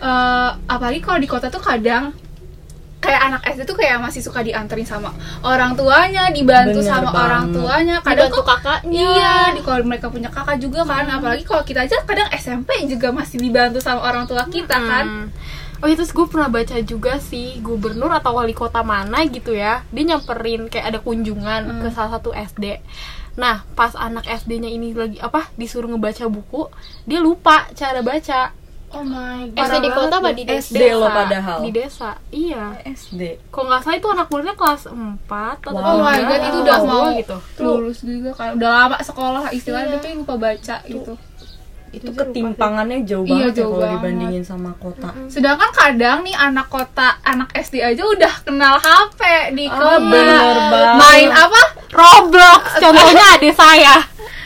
eh, 0.00 0.50
apalagi 0.66 1.00
kalau 1.00 1.18
di 1.18 1.28
kota 1.28 1.46
tuh 1.46 1.60
kadang 1.60 2.16
kayak 3.00 3.20
anak 3.22 3.42
SD 3.48 3.64
tuh 3.64 3.74
kayak 3.74 3.96
masih 3.96 4.20
suka 4.20 4.40
dianterin 4.40 4.84
sama 4.84 5.08
orang 5.40 5.72
tuanya 5.72 6.28
dibantu 6.28 6.78
Bener 6.78 6.92
sama 6.92 7.08
banget. 7.08 7.24
orang 7.24 7.44
tuanya 7.50 7.96
kadang 7.98 8.28
Dibantu 8.28 8.36
kok 8.38 8.46
kakaknya. 8.54 9.00
iya 9.10 9.34
di 9.50 9.60
kalau 9.60 9.80
mereka 9.82 10.06
punya 10.06 10.28
kakak 10.28 10.56
juga 10.56 10.84
kan 10.84 11.08
apalagi 11.08 11.42
kalau 11.42 11.64
kita 11.64 11.80
aja 11.82 11.96
kadang 12.02 12.28
SMP 12.30 12.76
juga 12.84 13.08
masih 13.10 13.40
dibantu 13.40 13.80
sama 13.80 14.04
orang 14.04 14.24
tua 14.24 14.44
kita 14.46 14.76
kan 14.76 15.06
Hmm. 15.10 15.28
Oh 15.80 15.88
itu 15.88 16.04
gue 16.04 16.26
pernah 16.28 16.52
baca 16.52 16.76
juga 16.84 17.16
sih 17.16 17.56
gubernur 17.58 18.12
atau 18.12 18.36
wali 18.36 18.52
kota 18.52 18.84
mana 18.84 19.24
gitu 19.24 19.56
ya 19.56 19.80
dia 19.88 20.04
nyamperin 20.06 20.68
kayak 20.68 20.92
ada 20.92 20.98
kunjungan 21.00 21.80
ke 21.80 21.88
salah 21.88 22.20
satu 22.20 22.36
SD. 22.36 22.84
Nah 23.40 23.64
pas 23.72 23.96
anak 23.96 24.28
SD-nya 24.28 24.68
ini 24.68 24.92
lagi 24.92 25.16
apa 25.16 25.48
disuruh 25.56 25.88
ngebaca 25.88 26.28
buku 26.28 26.68
dia 27.08 27.16
lupa 27.16 27.64
cara 27.72 28.04
baca. 28.04 28.52
Oh 28.90 29.00
my 29.00 29.46
SD 29.48 29.74
di 29.78 29.88
kota 29.88 30.18
apa 30.18 30.30
di 30.30 30.42
desa? 30.42 30.66
SD 30.66 30.82
loh 30.92 31.06
padahal. 31.08 31.62
Di 31.62 31.70
desa, 31.70 32.10
iya. 32.28 32.74
SD. 32.84 33.38
Kalau 33.48 33.66
nggak 33.68 33.80
salah 33.80 33.96
itu 33.96 34.08
anak 34.08 34.26
muridnya 34.26 34.54
kelas 34.54 34.82
4 34.84 35.22
atau 35.62 35.70
Wow. 35.70 35.86
Oh 35.86 35.98
my 36.00 36.18
god, 36.20 36.40
itu 36.42 36.58
udah 36.60 36.78
mau 36.82 37.04
gitu. 37.14 37.36
lulus 37.60 37.98
juga 38.00 38.30
kan. 38.32 38.50
Udah 38.52 38.70
lama 38.82 38.98
sekolah 38.98 39.42
istilahnya 39.50 39.86
Iya. 39.88 39.96
tapi 39.96 40.08
lupa 40.16 40.34
baca 40.36 40.76
gitu. 40.84 41.14
Itu 41.90 42.10
ketimpangannya 42.12 43.02
jauh 43.02 43.22
Iya, 43.22 43.30
banget 43.32 43.46
ya 43.48 43.56
jauh 43.56 43.66
kalau 43.68 43.78
banget. 43.80 43.94
dibandingin 43.96 44.44
sama 44.44 44.70
kota. 44.76 45.10
Sedangkan 45.26 45.70
kadang 45.72 46.22
nih 46.22 46.34
anak 46.34 46.66
kota, 46.66 47.18
anak 47.20 47.50
SD 47.52 47.82
aja 47.84 48.02
udah 48.04 48.34
kenal 48.42 48.74
HP 48.76 49.20
di 49.54 49.66
Oh, 49.66 49.74
kota. 49.76 50.02
bener 50.04 50.38
banget. 50.66 50.96
Main 50.96 51.30
apa? 51.32 51.60
Roblox 51.90 52.62
contohnya 52.76 53.24
adik 53.34 53.54
saya. 53.54 54.02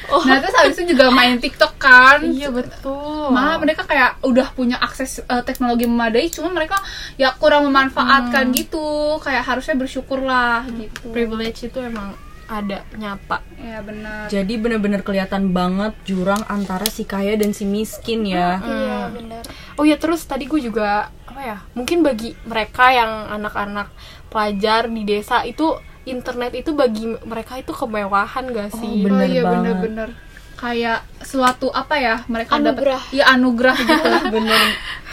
Nah, 0.09 0.37
terus 0.41 0.57
habis 0.57 0.77
itu 0.79 0.97
juga 0.97 1.09
main 1.11 1.37
TikTok 1.41 1.75
kan. 1.81 2.21
Iya 2.25 2.53
betul. 2.53 3.33
Malah 3.33 3.57
mereka 3.61 3.89
kayak 3.89 4.21
udah 4.25 4.53
punya 4.53 4.77
akses 4.81 5.25
eh, 5.25 5.43
teknologi 5.45 5.89
memadai, 5.89 6.29
cuman 6.29 6.53
mereka 6.53 6.81
ya 7.17 7.33
kurang 7.37 7.69
memanfaatkan 7.69 8.53
gitu. 8.53 9.19
Kayak 9.21 9.45
harusnya 9.49 9.75
bersyukur 9.79 10.21
lah 10.23 10.65
gitu. 10.69 11.11
privilege 11.13 11.69
itu 11.69 11.79
emang 11.81 12.15
ada 12.49 12.85
nyata. 12.97 13.41
Ya 13.57 13.81
benar. 13.81 14.29
Jadi 14.29 14.55
bener-bener 14.61 15.01
kelihatan 15.01 15.57
banget 15.57 15.97
jurang 16.05 16.45
antara 16.49 16.85
si 16.89 17.09
kaya 17.09 17.37
dan 17.41 17.57
si 17.57 17.65
miskin 17.65 18.29
ya. 18.29 18.61
Iya, 18.61 18.99
benar. 19.13 19.43
Oh 19.81 19.85
ya 19.89 19.97
terus 19.97 20.25
tadi 20.29 20.45
gue 20.45 20.61
juga 20.61 21.09
apa 21.25 21.41
ya? 21.41 21.59
Mungkin 21.73 22.05
bagi 22.05 22.37
mereka 22.45 22.93
yang 22.93 23.33
anak-anak 23.33 23.89
pelajar 24.29 24.91
di 24.91 25.03
desa 25.07 25.43
itu 25.47 25.73
internet 26.05 26.53
itu 26.53 26.71
bagi 26.77 27.05
mereka 27.25 27.61
itu 27.61 27.73
kemewahan 27.73 28.45
gak 28.53 28.71
sih? 28.77 29.05
Oh, 29.05 29.05
bener 29.09 29.25
oh 29.25 29.29
iya 29.29 29.43
bener-bener 29.43 30.11
kayak 30.55 31.03
suatu 31.21 31.69
apa 31.75 31.99
ya 31.99 32.17
mereka 32.31 32.57
Anugerah. 32.57 33.03
dapat 33.03 33.13
iya 33.13 33.25
anugerah 33.35 33.75
gitu 33.75 34.11
Bener. 34.39 34.63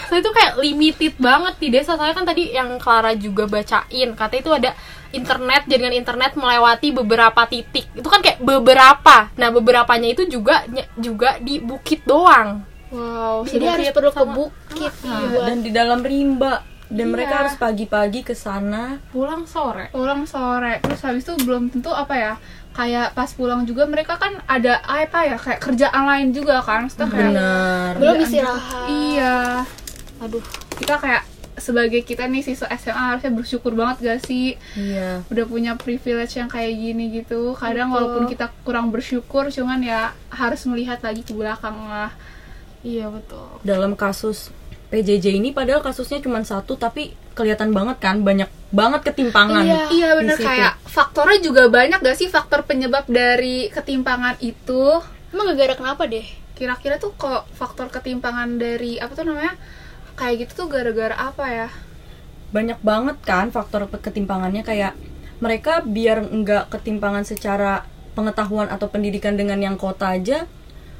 So 0.07 0.19
itu 0.19 0.29
kayak 0.31 0.59
limited 0.59 1.13
banget 1.17 1.55
di 1.59 1.67
desa. 1.71 1.95
Soalnya 1.95 2.15
kan 2.15 2.27
tadi 2.27 2.51
yang 2.51 2.75
Clara 2.83 3.15
juga 3.15 3.47
bacain, 3.47 4.11
katanya 4.11 4.41
itu 4.43 4.51
ada 4.51 4.71
internet 5.11 5.67
jaringan 5.67 5.95
internet 5.95 6.35
melewati 6.35 6.91
beberapa 6.91 7.41
titik. 7.47 7.87
Itu 7.95 8.07
kan 8.11 8.19
kayak 8.19 8.43
beberapa. 8.43 9.31
Nah, 9.39 9.49
beberapanya 9.55 10.11
itu 10.11 10.27
juga 10.27 10.67
juga 10.99 11.39
di 11.39 11.63
bukit 11.63 12.03
doang. 12.03 12.63
wow 12.91 13.47
Jadi 13.47 13.63
harus 13.63 13.87
perlu 13.95 14.11
ke 14.11 14.25
bukit 14.27 14.91
Nah, 15.07 15.47
dan 15.47 15.63
di 15.63 15.71
dalam 15.71 16.03
rimba 16.03 16.63
dan 16.91 17.07
Iya. 17.07 17.13
mereka 17.13 17.33
harus 17.37 17.55
pagi-pagi 17.55 18.21
ke 18.21 18.33
sana. 18.33 18.99
Pulang 19.09 19.43
sore. 19.43 19.87
pulang 19.89 20.23
sore 20.23 20.77
terus 20.77 21.01
habis 21.01 21.23
itu 21.23 21.33
belum 21.41 21.67
tentu 21.69 21.89
apa 21.89 22.13
ya 22.13 22.33
kayak 22.71 23.11
pas 23.11 23.27
pulang 23.29 23.63
juga 23.63 23.83
mereka 23.83 24.15
kan 24.15 24.39
ada 24.45 24.79
apa 24.81 25.23
ya 25.23 25.35
kayak 25.35 25.59
kerjaan 25.59 26.03
lain 26.03 26.27
juga 26.29 26.59
kan 26.59 26.85
Maksudnya 26.85 27.07
kayak 27.07 27.29
Bener. 27.29 27.91
belum 27.97 28.15
istirahat. 28.21 28.85
iya 28.87 29.37
Aduh. 30.19 30.43
kita 30.73 30.95
kayak 30.95 31.23
sebagai 31.53 32.01
kita 32.01 32.25
nih 32.25 32.41
siswa 32.41 32.71
SMA 32.71 32.95
harusnya 33.11 33.29
bersyukur 33.29 33.71
banget 33.71 33.97
gak 34.01 34.19
sih 34.23 34.55
Iya. 34.73 35.21
udah 35.27 35.45
punya 35.45 35.75
privilege 35.75 36.33
yang 36.33 36.47
kayak 36.47 36.71
gini 36.71 37.11
gitu 37.13 37.53
kadang 37.53 37.87
Betul. 37.87 37.95
walaupun 37.97 38.23
kita 38.25 38.45
kurang 38.61 38.87
bersyukur 38.87 39.47
cuman 39.47 39.79
ya 39.81 40.01
harus 40.29 40.63
melihat 40.63 40.99
lagi 40.99 41.21
ke 41.21 41.31
belakang 41.31 41.75
lah 41.85 42.11
Iya, 42.81 43.13
betul. 43.13 43.61
Dalam 43.61 43.93
kasus 43.93 44.49
PJJ 44.91 45.39
ini 45.39 45.55
padahal 45.55 45.79
kasusnya 45.79 46.19
cuma 46.19 46.43
satu 46.43 46.75
tapi 46.75 47.15
kelihatan 47.31 47.71
banget 47.71 47.97
kan 48.03 48.19
banyak 48.21 48.51
banget 48.75 49.01
ketimpangan. 49.07 49.63
Iya. 49.63 49.81
Iya 49.87 50.09
bener 50.19 50.37
situ. 50.37 50.47
kayak 50.47 50.73
faktornya 50.83 51.39
juga 51.39 51.63
banyak 51.71 51.99
gak 52.03 52.17
sih 52.19 52.27
faktor 52.27 52.67
penyebab 52.67 53.07
dari 53.07 53.71
ketimpangan 53.71 54.35
itu 54.43 54.99
Emang 55.31 55.47
gara-gara 55.55 55.79
kenapa 55.79 56.03
deh? 56.11 56.27
kira-kira 56.61 57.01
tuh 57.01 57.17
kok 57.17 57.49
faktor 57.57 57.89
ketimpangan 57.89 58.61
dari 58.61 59.01
apa 59.01 59.17
tuh 59.17 59.25
namanya 59.25 59.57
kayak 60.13 60.45
gitu 60.45 60.51
tuh 60.53 60.67
gara-gara 60.69 61.17
apa 61.17 61.45
ya 61.49 61.69
banyak 62.53 62.77
banget 62.85 63.17
kan 63.25 63.49
faktor 63.49 63.89
ketimpangannya 63.89 64.61
kayak 64.61 64.93
mereka 65.41 65.81
biar 65.81 66.21
nggak 66.21 66.69
ketimpangan 66.69 67.25
secara 67.25 67.89
pengetahuan 68.13 68.69
atau 68.69 68.93
pendidikan 68.93 69.33
dengan 69.33 69.57
yang 69.57 69.73
kota 69.73 70.13
aja 70.13 70.45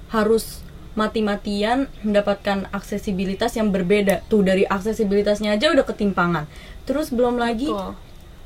harus 0.10 0.66
mati-matian 0.94 1.88
mendapatkan 2.04 2.68
aksesibilitas 2.76 3.56
yang 3.56 3.72
berbeda. 3.72 4.24
Tuh 4.28 4.44
dari 4.44 4.68
aksesibilitasnya 4.68 5.56
aja 5.56 5.72
udah 5.72 5.86
ketimpangan. 5.88 6.46
Terus 6.84 7.10
belum 7.10 7.40
lagi 7.40 7.72
Betul. 7.72 7.96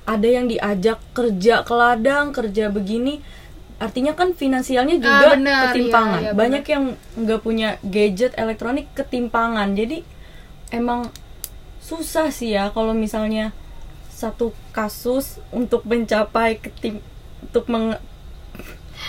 ada 0.06 0.28
yang 0.30 0.46
diajak 0.46 1.02
kerja 1.18 1.66
ke 1.66 1.74
ladang 1.74 2.30
kerja 2.30 2.70
begini. 2.70 3.20
Artinya 3.76 4.16
kan 4.16 4.32
finansialnya 4.32 5.02
juga 5.04 5.26
Ah, 5.26 5.32
bener, 5.36 5.62
ketimpangan. 5.74 6.22
iya, 6.22 6.32
iya, 6.32 6.38
banyak 6.38 6.64
yang 6.64 6.84
nggak 7.20 7.42
punya 7.44 7.70
gadget 7.84 8.32
elektronik 8.40 8.88
ketimpangan. 8.96 9.76
Jadi 9.76 10.06
emang 10.72 11.12
susah 11.84 12.32
sih 12.32 12.56
ya 12.56 12.72
kalau 12.72 12.96
misalnya 12.96 13.52
satu 14.10 14.56
kasus 14.72 15.44
untuk 15.52 15.84
mencapai 15.84 16.56
ketim 16.58 17.04
untuk 17.44 17.68
meng 17.68 18.00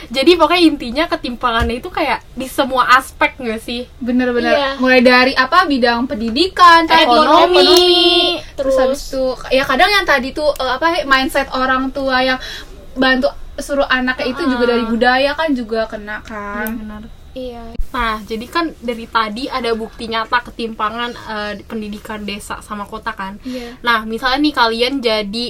Jadi 0.08 0.34
pokoknya 0.34 0.62
intinya 0.62 1.04
ketimpangannya 1.06 1.78
itu 1.78 1.88
kayak 1.88 2.22
di 2.32 2.46
semua 2.46 2.86
aspek 2.94 3.36
gak 3.36 3.60
sih? 3.60 3.88
bener-bener 3.96 4.52
Iya. 4.52 4.70
mulai 4.76 5.00
dari 5.00 5.32
apa 5.32 5.64
bidang 5.64 6.06
pendidikan 6.06 6.84
Ekonomi, 6.86 8.38
terus, 8.54 8.76
terus- 8.76 8.78
habis 8.78 9.02
itu 9.08 9.24
ya 9.50 9.64
kadang 9.64 9.90
yang 9.90 10.04
tadi 10.04 10.30
tuh 10.30 10.52
eh, 10.52 10.72
apa 10.72 11.02
mindset 11.04 11.48
orang 11.50 11.90
tua 11.90 12.22
yang 12.22 12.38
bantu 12.94 13.28
suruh 13.56 13.86
anaknya 13.86 14.30
itu 14.30 14.42
juga 14.44 14.64
dari 14.68 14.84
budaya 14.84 15.32
kan 15.32 15.48
juga 15.50 15.88
kena 15.88 16.20
kan 16.20 16.76
benar. 16.76 17.02
Iya. 17.32 17.76
Nah, 17.92 18.20
jadi 18.24 18.46
kan 18.48 18.72
dari 18.80 19.04
tadi 19.04 19.44
ada 19.44 19.72
bukti 19.72 20.08
nyata 20.08 20.40
ketimpangan 20.42 21.12
di 21.52 21.64
pendidikan 21.64 22.24
desa 22.24 22.60
sama 22.60 22.84
kota 22.84 23.12
kan. 23.12 23.36
Iya. 23.44 23.76
Nah, 23.80 24.04
misalnya 24.04 24.40
nih 24.40 24.54
kalian 24.54 24.94
jadi 25.00 25.46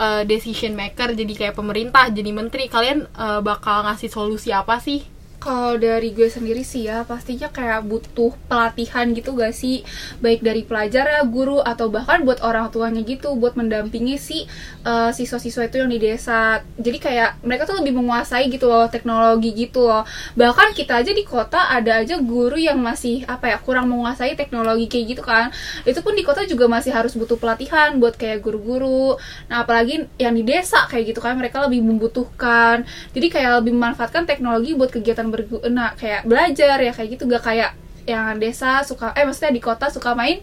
eh, 0.00 0.22
decision 0.24 0.72
maker, 0.72 1.12
jadi 1.12 1.32
kayak 1.36 1.54
pemerintah, 1.54 2.08
jadi 2.08 2.30
menteri, 2.32 2.72
kalian 2.72 3.04
eh, 3.04 3.40
bakal 3.44 3.84
ngasih 3.84 4.08
solusi 4.08 4.50
apa 4.50 4.80
sih? 4.80 5.19
Kalau 5.40 5.80
dari 5.80 6.12
gue 6.12 6.28
sendiri 6.28 6.60
sih 6.60 6.84
ya 6.84 7.00
pastinya 7.08 7.48
kayak 7.48 7.88
butuh 7.88 8.36
pelatihan 8.44 9.08
gitu 9.16 9.32
gak 9.32 9.56
sih? 9.56 9.80
Baik 10.20 10.44
dari 10.44 10.68
pelajar 10.68 11.08
ya 11.08 11.24
guru 11.24 11.64
atau 11.64 11.88
bahkan 11.88 12.28
buat 12.28 12.44
orang 12.44 12.68
tuanya 12.68 13.00
gitu 13.00 13.32
buat 13.40 13.56
mendampingi 13.56 14.20
si 14.20 14.44
uh, 14.84 15.08
siswa-siswa 15.08 15.64
itu 15.64 15.80
yang 15.80 15.88
di 15.88 15.96
desa. 15.96 16.60
Jadi 16.76 16.98
kayak 17.00 17.40
mereka 17.40 17.64
tuh 17.64 17.80
lebih 17.80 17.96
menguasai 17.96 18.52
gitu 18.52 18.68
loh 18.68 18.84
teknologi 18.92 19.56
gitu 19.56 19.88
loh. 19.88 20.04
Bahkan 20.36 20.76
kita 20.76 21.00
aja 21.00 21.08
di 21.08 21.24
kota 21.24 21.72
ada 21.72 22.04
aja 22.04 22.20
guru 22.20 22.60
yang 22.60 22.76
masih 22.76 23.24
apa 23.24 23.48
ya 23.48 23.56
kurang 23.64 23.88
menguasai 23.88 24.36
teknologi 24.36 24.92
kayak 24.92 25.16
gitu 25.16 25.22
kan. 25.24 25.48
Itu 25.88 26.04
pun 26.04 26.12
di 26.12 26.20
kota 26.20 26.44
juga 26.44 26.68
masih 26.68 26.92
harus 26.92 27.16
butuh 27.16 27.40
pelatihan 27.40 27.96
buat 27.96 28.12
kayak 28.20 28.44
guru-guru. 28.44 29.16
Nah 29.48 29.64
apalagi 29.64 30.04
yang 30.20 30.36
di 30.36 30.44
desa 30.44 30.84
kayak 30.84 31.16
gitu 31.16 31.24
kan 31.24 31.32
mereka 31.40 31.64
lebih 31.64 31.80
membutuhkan. 31.80 32.84
Jadi 33.16 33.26
kayak 33.32 33.64
lebih 33.64 33.72
memanfaatkan 33.72 34.28
teknologi 34.28 34.76
buat 34.76 34.92
kegiatan 34.92 35.29
berguna 35.30 35.94
kayak 35.96 36.26
belajar 36.26 36.76
ya 36.82 36.92
kayak 36.92 37.08
gitu 37.16 37.24
gak 37.30 37.42
kayak 37.46 37.72
yang 38.04 38.36
desa 38.42 38.82
suka 38.82 39.14
eh 39.14 39.22
maksudnya 39.22 39.54
di 39.54 39.62
kota 39.62 39.86
suka 39.86 40.18
main 40.18 40.42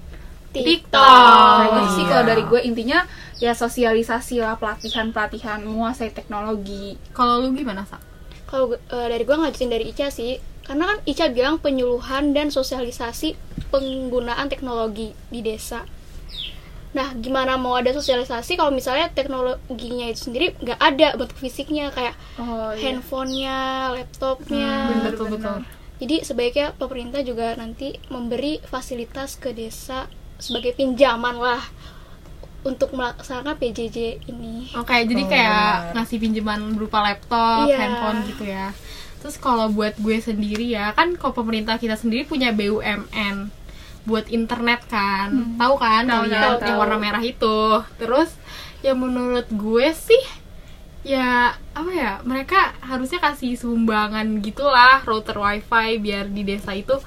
TikTok. 0.56 0.98
kayak 0.98 1.70
gitu 1.76 1.90
sih 1.94 2.04
iya. 2.04 2.10
kalau 2.10 2.24
dari 2.26 2.44
gue 2.48 2.62
intinya 2.64 3.00
ya 3.38 3.54
sosialisasi 3.54 4.42
lah 4.42 4.58
pelatihan 4.58 5.14
pelatihan 5.14 5.62
menguasai 5.62 6.10
teknologi 6.10 6.98
Kalau 7.14 7.46
lu 7.46 7.54
gimana, 7.54 7.86
Sa? 7.86 8.02
Kalau 8.50 8.74
eh, 8.74 9.08
dari 9.12 9.24
gue 9.28 9.36
ngajutin 9.36 9.70
dari 9.70 9.86
Ica 9.92 10.10
sih, 10.10 10.40
karena 10.66 10.96
kan 10.96 10.98
Ica 11.06 11.30
bilang 11.30 11.62
penyuluhan 11.62 12.34
dan 12.34 12.50
sosialisasi 12.50 13.38
penggunaan 13.70 14.48
teknologi 14.50 15.14
di 15.30 15.44
desa. 15.44 15.84
Nah, 16.98 17.14
gimana 17.14 17.62
mau 17.62 17.78
ada 17.78 17.94
sosialisasi 17.94 18.58
kalau 18.58 18.74
misalnya 18.74 19.14
teknologinya 19.14 20.10
itu 20.10 20.26
sendiri 20.26 20.58
nggak 20.58 20.82
ada 20.82 21.14
bentuk 21.14 21.38
fisiknya 21.38 21.94
kayak 21.94 22.18
oh 22.42 22.74
handphonenya, 22.74 23.94
laptopnya. 23.94 24.66
Hmm, 24.74 24.90
bener, 24.90 25.04
betul, 25.14 25.26
bener. 25.30 25.38
betul. 25.38 25.58
Jadi 25.98 26.16
sebaiknya 26.26 26.68
pemerintah 26.74 27.22
juga 27.22 27.54
nanti 27.54 27.94
memberi 28.10 28.58
fasilitas 28.66 29.38
ke 29.38 29.54
desa 29.54 30.10
sebagai 30.42 30.74
pinjaman 30.74 31.38
lah 31.38 31.62
untuk 32.66 32.98
melaksanakan 32.98 33.58
PJJ 33.62 34.26
ini. 34.26 34.74
Oke, 34.74 34.98
jadi 35.06 35.24
Oh, 35.24 35.30
kayak 35.30 35.64
ngasih 35.94 36.18
pinjaman 36.18 36.74
berupa 36.74 37.06
laptop, 37.06 37.70
Iya. 37.70 37.78
handphone 37.78 38.20
gitu 38.26 38.44
ya. 38.50 38.74
Terus 39.22 39.38
kalau 39.38 39.70
buat 39.70 39.94
gue 39.98 40.18
sendiri 40.18 40.66
ya, 40.66 40.94
kan 40.94 41.14
kalau 41.18 41.34
pemerintah 41.34 41.78
kita 41.78 41.94
sendiri 41.98 42.26
punya 42.26 42.54
BUMN 42.54 43.50
buat 44.08 44.32
internet 44.32 44.88
kan. 44.88 45.60
Tahu 45.60 45.76
kan 45.76 46.08
Tahu, 46.08 46.24
kalian 46.24 46.32
tahu, 46.34 46.56
yang 46.56 46.64
tahu. 46.64 46.80
warna 46.80 46.98
merah 46.98 47.20
itu. 47.22 47.60
Terus 48.00 48.32
yang 48.80 48.98
menurut 48.98 49.46
gue 49.52 49.88
sih 49.92 50.24
ya 51.04 51.52
apa 51.72 51.92
ya 51.94 52.12
mereka 52.24 52.76
harusnya 52.84 53.18
kasih 53.18 53.56
sumbangan 53.56 54.28
gitulah 54.40 55.00
router 55.04 55.36
wifi 55.36 55.98
biar 55.98 56.28
di 56.28 56.44
desa 56.44 56.72
itu 56.72 57.00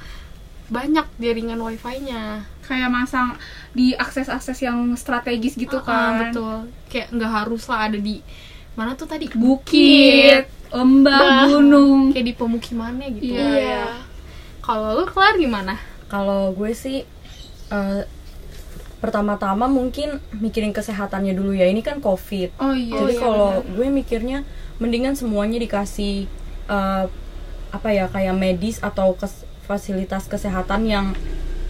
banyak 0.66 1.04
jaringan 1.18 1.60
wifi-nya 1.60 2.40
kayak 2.64 2.88
masang 2.88 3.36
di 3.70 3.92
akses-akses 3.92 4.56
yang 4.62 4.94
strategis 4.94 5.52
gitu 5.52 5.76
Ah, 5.78 5.84
kan 5.84 6.10
betul 6.22 6.56
kayak 6.88 7.12
nggak 7.12 7.32
harus 7.34 7.66
lah 7.66 7.90
ada 7.90 7.98
di 7.98 8.24
mana 8.72 8.94
tuh 8.94 9.04
tadi 9.04 9.28
bukit 9.30 10.48
lembah 10.70 11.20
Bah. 11.20 11.44
gunung 11.50 12.14
kayak 12.14 12.24
di 12.24 12.34
pemukimannya 12.34 13.06
gitu 13.18 13.36
Iya. 13.36 13.50
Iya. 13.52 13.84
kalau 14.62 14.96
lu 14.96 15.04
kelar 15.04 15.36
gimana 15.36 15.74
Kalau 16.10 16.50
gue 16.50 16.74
sih 16.74 17.06
eh, 17.68 18.02
pertama-tama 18.98 19.64
mungkin 19.64 20.20
mikirin 20.34 20.70
kesehatannya 20.70 21.32
dulu 21.32 21.54
ya. 21.54 21.64
Ini 21.64 21.80
kan 21.80 21.98
COVID. 21.98 22.60
Oh 22.60 22.74
iya. 22.74 22.98
Jadi 22.98 23.12
iya, 23.14 23.20
kalau 23.20 23.50
gue 23.64 23.86
mikirnya 23.88 24.38
mendingan 24.76 25.14
semuanya 25.14 25.56
dikasih 25.56 26.26
eh, 26.66 27.04
apa 27.70 27.88
ya 27.88 28.06
kayak 28.06 28.34
medis 28.34 28.76
atau 28.80 29.14
kes- 29.14 29.46
fasilitas 29.62 30.26
kesehatan 30.26 30.82
yang 30.84 31.06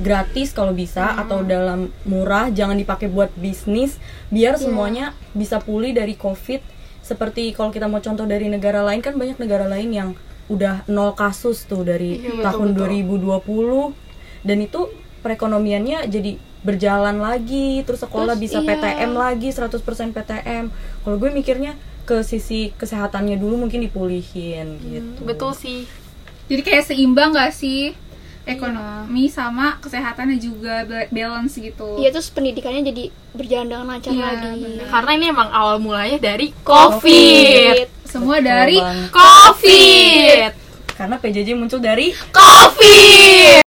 gratis 0.01 0.51
kalau 0.51 0.73
bisa 0.73 1.05
Hmm. 1.05 1.21
atau 1.23 1.39
dalam 1.45 1.81
murah 2.03 2.49
jangan 2.49 2.73
dipakai 2.75 3.07
buat 3.07 3.29
bisnis 3.37 4.01
biar 4.31 4.57
Iya. 4.57 4.65
semuanya 4.65 5.07
bisa 5.33 5.61
pulih 5.61 5.93
dari 5.93 6.17
covid 6.17 6.65
seperti 7.03 7.53
kalau 7.53 7.69
kita 7.69 7.85
mau 7.85 8.01
contoh 8.01 8.25
dari 8.25 8.49
negara 8.49 8.81
lain 8.81 9.05
kan 9.05 9.13
banyak 9.13 9.37
negara 9.37 9.69
lain 9.69 9.93
yang 9.93 10.09
udah 10.49 10.89
nol 10.89 11.13
kasus 11.13 11.69
tuh 11.69 11.85
dari 11.85 12.17
Iya, 12.17 12.33
betul, 12.33 12.45
tahun 12.49 12.69
betul. 12.73 12.89
2020 13.93 14.10
dan 14.43 14.59
itu 14.59 14.89
perekonomiannya 15.21 16.07
jadi 16.07 16.35
berjalan 16.61 17.17
lagi 17.17 17.81
terus 17.83 18.01
sekolah 18.01 18.35
Terus, 18.35 18.43
bisa 18.43 18.59
iya. 18.61 18.69
PTM 18.71 19.11
lagi 19.13 19.49
100% 19.49 19.81
PTM 20.11 20.65
kalau 21.01 21.17
gue 21.17 21.31
mikirnya 21.31 21.73
ke 22.03 22.21
sisi 22.21 22.73
kesehatannya 22.75 23.37
dulu 23.37 23.57
mungkin 23.59 23.81
dipulihin 23.81 24.77
gitu 24.83 25.21
betul 25.23 25.53
sih 25.53 25.89
Jadi 26.47 26.61
kayak 26.61 26.85
seimbang 26.85 27.31
gak 27.31 27.55
sih 27.55 27.95
ekonomi 28.43 29.29
sama 29.29 29.79
kesehatannya 29.79 30.37
juga 30.37 30.83
ba- 30.83 31.07
balance 31.09 31.55
gitu. 31.55 31.95
Iya 31.95 32.11
terus 32.11 32.27
pendidikannya 32.29 32.83
jadi 32.85 33.05
berjalan 33.31 33.67
dengan 33.69 33.87
lancar 33.87 34.11
Iya, 34.11 34.27
lagi. 34.27 34.59
benar. 34.59 34.87
karena 34.91 35.11
ini 35.15 35.27
emang 35.29 35.51
awal 35.51 35.77
mulanya 35.79 36.19
dari 36.19 36.51
Covid. 36.59 36.99
covid 37.07 37.87
Semua 38.03 38.37
Betul 38.37 38.49
dari 38.49 38.77
banget. 38.77 39.09
covid 39.13 40.51
karena 40.91 41.17
PJJ 41.17 41.49
muncul 41.55 41.79
dari 41.79 42.11
covid 42.29 43.63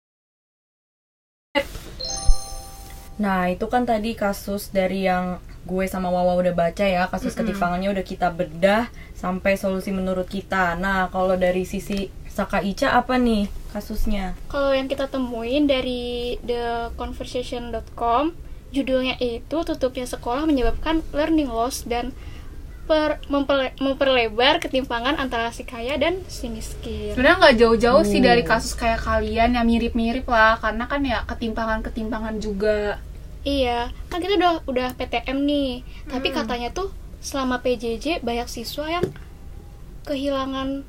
Nah, 3.23 3.47
itu 3.47 3.65
kan 3.65 3.83
tadi 3.83 4.13
kasus 4.13 4.67
dari 4.69 5.07
yang 5.07 5.39
gue 5.63 5.87
sama 5.87 6.11
Wawa 6.11 6.35
udah 6.35 6.51
baca 6.53 6.83
ya, 6.85 7.07
kasus 7.07 7.31
ketimpangannya 7.33 7.87
udah 7.89 8.03
kita 8.03 8.27
bedah 8.29 8.83
sampai 9.15 9.55
solusi 9.55 9.89
menurut 9.89 10.27
kita. 10.27 10.75
Nah, 10.75 11.07
kalau 11.07 11.39
dari 11.39 11.63
sisi 11.63 12.11
Saka 12.27 12.59
Ica 12.59 12.91
apa 12.91 13.15
nih 13.15 13.45
kasusnya? 13.71 14.33
Kalau 14.47 14.69
yang 14.69 14.85
kita 14.85 15.05
temuin 15.05 15.63
dari 15.63 16.35
theconversation.com, 16.43 18.33
judulnya 18.69 19.15
itu 19.19 19.57
tutupnya 19.61 20.03
sekolah 20.03 20.43
menyebabkan 20.43 21.05
learning 21.13 21.47
loss 21.47 21.85
dan 21.85 22.09
per- 22.83 23.21
memperle- 23.29 23.77
memperlebar 23.77 24.59
ketimpangan 24.59 25.15
antara 25.15 25.53
si 25.53 25.63
kaya 25.63 25.95
dan 25.95 26.19
si 26.27 26.49
miskin. 26.49 27.15
sebenarnya 27.15 27.37
nggak 27.39 27.55
jauh-jauh 27.55 28.03
sih 28.03 28.19
Hmm. 28.19 28.27
dari 28.27 28.43
kasus 28.43 28.73
kayak 28.73 28.99
kalian 28.99 29.55
yang 29.55 29.63
mirip-mirip 29.63 30.27
lah 30.27 30.59
karena 30.59 30.83
kan 30.83 30.99
ya 30.99 31.23
ketimpangan-ketimpangan 31.23 32.43
juga 32.43 32.99
Iya, 33.43 33.79
kan 34.07 34.17
kita 34.17 34.33
udah 34.35 34.51
udah 34.63 34.87
PTM 34.93 35.43
nih, 35.43 35.69
tapi 36.05 36.27
Hmm. 36.27 36.35
katanya 36.37 36.69
tuh 36.71 36.89
selama 37.19 37.59
PJJ 37.59 38.19
banyak 38.19 38.47
siswa 38.47 38.87
yang 38.89 39.03
kehilangan 40.03 40.83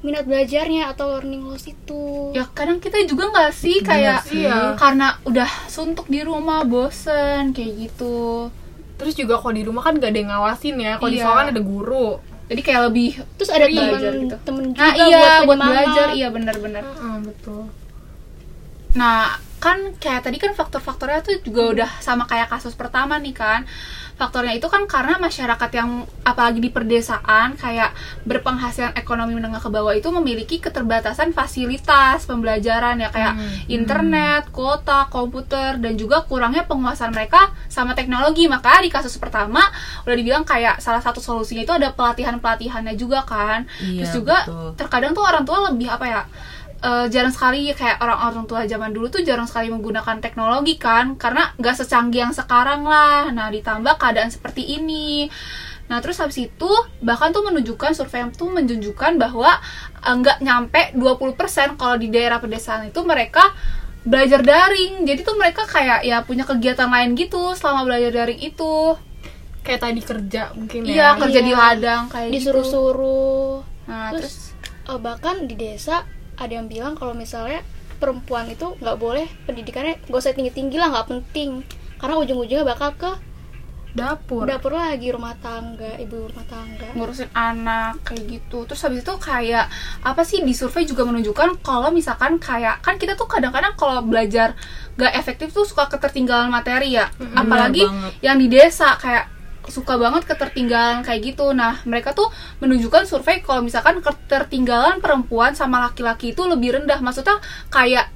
minat 0.00 0.24
belajarnya 0.24 0.88
atau 0.88 1.12
learning 1.12 1.44
loss 1.44 1.66
itu. 1.66 2.32
ya 2.32 2.48
kadang 2.48 2.78
kita 2.78 3.04
juga 3.04 3.28
nggak 3.28 3.52
sih 3.52 3.78
kayak 3.80 4.24
sih. 4.24 4.42
Iya. 4.42 4.72
karena 4.74 5.18
udah 5.22 5.44
suntuk 5.66 6.06
di 6.06 6.20
rumah 6.20 6.64
bosen 6.64 7.52
kayak 7.52 7.72
gitu 7.84 8.48
terus 8.96 9.12
juga 9.12 9.36
kalau 9.36 9.52
di 9.52 9.60
rumah 9.60 9.80
kan 9.80 9.94
gak 9.94 10.08
ada 10.08 10.18
yang 10.18 10.30
ngawasin 10.30 10.76
ya 10.76 10.96
kalau 10.96 11.08
di 11.08 11.16
Iya. 11.16 11.22
sekolah 11.22 11.38
kan 11.38 11.48
ada 11.48 11.62
guru 11.62 12.08
jadi 12.46 12.60
kayak 12.60 12.82
lebih 12.88 13.10
Terus 13.34 13.50
ada 13.50 13.66
belajar 13.66 14.00
temen 14.10 14.22
gitu. 14.22 14.36
temen 14.42 14.64
juga 14.66 14.80
nah 14.80 14.92
iya 14.96 15.04
buat, 15.12 15.30
penyemangat. 15.42 15.68
belajar 15.68 16.06
iya 16.10 16.28
benar-benar 16.28 16.82
Heeh, 16.86 17.16
betul 17.22 17.62
Nah, 18.90 19.38
kan 19.60 19.92
kayak 20.00 20.24
tadi 20.24 20.40
kan 20.40 20.56
faktor-faktornya 20.56 21.20
tuh 21.20 21.36
juga 21.44 21.62
udah 21.76 21.90
sama 22.00 22.24
kayak 22.24 22.48
kasus 22.48 22.72
pertama 22.72 23.20
nih 23.20 23.36
kan. 23.36 23.68
Faktornya 24.16 24.52
itu 24.52 24.68
kan 24.68 24.84
karena 24.84 25.16
masyarakat 25.16 25.70
yang 25.72 26.04
apalagi 26.28 26.60
di 26.60 26.68
perdesaan 26.68 27.56
kayak 27.56 27.96
berpenghasilan 28.28 28.92
ekonomi 28.92 29.32
menengah 29.32 29.64
ke 29.64 29.72
bawah 29.72 29.96
itu 29.96 30.12
memiliki 30.12 30.60
keterbatasan 30.60 31.32
fasilitas 31.32 32.28
pembelajaran 32.28 33.00
ya 33.00 33.08
kayak 33.08 33.40
internet, 33.72 34.52
kuota, 34.52 35.08
komputer 35.08 35.80
dan 35.80 35.96
juga 35.96 36.20
kurangnya 36.28 36.68
penguasaan 36.68 37.16
mereka 37.16 37.48
sama 37.72 37.96
teknologi. 37.96 38.44
Maka 38.44 38.84
di 38.84 38.92
kasus 38.92 39.16
pertama 39.16 39.64
udah 40.04 40.16
dibilang 40.16 40.44
kayak 40.44 40.84
salah 40.84 41.00
satu 41.00 41.20
solusinya 41.24 41.64
itu 41.64 41.72
ada 41.72 41.88
pelatihan-pelatihannya 41.96 43.00
juga 43.00 43.24
kan. 43.24 43.64
Iya, 43.80 44.04
Terus 44.04 44.12
juga 44.20 44.36
betul. 44.44 44.68
terkadang 44.76 45.12
tuh 45.16 45.24
orang 45.24 45.44
tua 45.48 45.72
lebih 45.72 45.88
apa 45.88 46.04
ya 46.04 46.22
eh, 46.80 47.06
jarang 47.08 47.30
sekali 47.30 47.70
kayak 47.70 47.98
orang-orang 47.98 48.44
tua 48.44 48.64
zaman 48.64 48.90
dulu 48.90 49.08
tuh 49.08 49.20
jarang 49.20 49.44
sekali 49.44 49.68
menggunakan 49.68 50.18
teknologi 50.18 50.74
kan 50.76 51.14
karena 51.14 51.52
nggak 51.56 51.74
secanggih 51.76 52.24
yang 52.24 52.32
sekarang 52.32 52.82
lah. 52.82 53.28
Nah 53.30 53.48
ditambah 53.48 53.96
keadaan 53.96 54.28
seperti 54.28 54.76
ini. 54.76 55.28
Nah 55.86 55.98
terus 55.98 56.18
habis 56.18 56.38
itu 56.40 56.70
bahkan 57.00 57.30
tuh 57.30 57.42
menunjukkan 57.42 57.92
survei 57.92 58.22
yang 58.22 58.30
tuh 58.30 58.48
menunjukkan 58.48 59.16
bahwa 59.16 59.58
eh, 60.00 60.14
nggak 60.14 60.38
nyampe 60.40 60.80
20% 60.94 61.36
kalau 61.74 61.96
di 61.96 62.08
daerah 62.08 62.38
pedesaan 62.38 62.88
itu 62.88 63.00
mereka 63.02 63.42
belajar 64.00 64.40
daring. 64.40 65.04
Jadi 65.04 65.20
tuh 65.20 65.36
mereka 65.36 65.66
kayak 65.66 66.00
ya 66.02 66.24
punya 66.24 66.42
kegiatan 66.42 66.88
lain 66.88 67.12
gitu 67.12 67.52
selama 67.52 67.84
belajar 67.84 68.12
daring 68.14 68.40
itu. 68.40 68.96
Kayak 69.60 69.80
tadi 69.84 70.00
kerja 70.00 70.56
mungkin 70.56 70.88
iya 70.88 71.12
ya. 71.12 71.20
kerja 71.20 71.36
Iya. 71.36 71.44
di 71.44 71.52
ladang 71.52 72.02
kayak 72.08 72.28
gitu. 72.32 72.48
Disuruh-suruh. 72.48 73.60
nah 73.84 74.08
Terus, 74.14 74.56
terus? 74.56 74.88
eh, 74.88 74.98
bahkan 74.98 75.44
di 75.44 75.52
desa 75.52 76.00
ada 76.40 76.52
yang 76.56 76.66
bilang 76.66 76.96
kalau 76.96 77.12
misalnya 77.12 77.60
perempuan 78.00 78.48
itu 78.48 78.74
nggak 78.80 78.96
boleh 78.96 79.28
pendidikannya 79.44 80.00
gak 80.08 80.20
usah 80.24 80.32
tinggi-tinggi 80.32 80.80
lah 80.80 80.88
nggak 80.88 81.08
penting. 81.12 81.60
Karena 82.00 82.16
ujung-ujungnya 82.16 82.64
bakal 82.64 82.96
ke 82.96 83.12
dapur. 83.90 84.46
dapur 84.46 84.72
lagi 84.78 85.10
rumah 85.10 85.34
tangga 85.42 85.98
ibu 86.00 86.30
rumah 86.30 86.46
tangga. 86.48 86.96
Ngurusin 86.96 87.28
anak 87.36 88.00
kayak 88.08 88.24
gitu. 88.40 88.64
Terus 88.64 88.80
habis 88.86 89.04
itu 89.04 89.14
kayak 89.20 89.68
apa 90.00 90.22
sih 90.24 90.40
di 90.40 90.56
survei 90.56 90.88
juga 90.88 91.04
menunjukkan 91.04 91.60
kalau 91.60 91.92
misalkan 91.92 92.40
kayak 92.40 92.80
kan 92.80 92.96
kita 92.96 93.18
tuh 93.18 93.28
kadang-kadang 93.28 93.76
kalau 93.76 94.00
belajar 94.00 94.56
gak 94.96 95.12
efektif 95.12 95.52
tuh 95.52 95.68
suka 95.68 95.92
ketertinggalan 95.92 96.48
materi 96.48 96.96
ya. 96.96 97.12
Apalagi 97.36 97.84
banget. 97.84 98.12
yang 98.24 98.40
di 98.40 98.48
desa 98.48 98.96
kayak 98.96 99.39
suka 99.68 100.00
banget 100.00 100.24
ketertinggalan 100.24 101.04
kayak 101.04 101.34
gitu. 101.34 101.52
Nah 101.52 101.82
mereka 101.84 102.16
tuh 102.16 102.32
menunjukkan 102.64 103.04
survei 103.04 103.44
kalau 103.44 103.60
misalkan 103.60 104.00
ketertinggalan 104.00 105.02
perempuan 105.04 105.52
sama 105.52 105.82
laki-laki 105.84 106.32
itu 106.32 106.42
lebih 106.48 106.80
rendah. 106.80 107.02
Maksudnya 107.04 107.36
kayak 107.68 108.08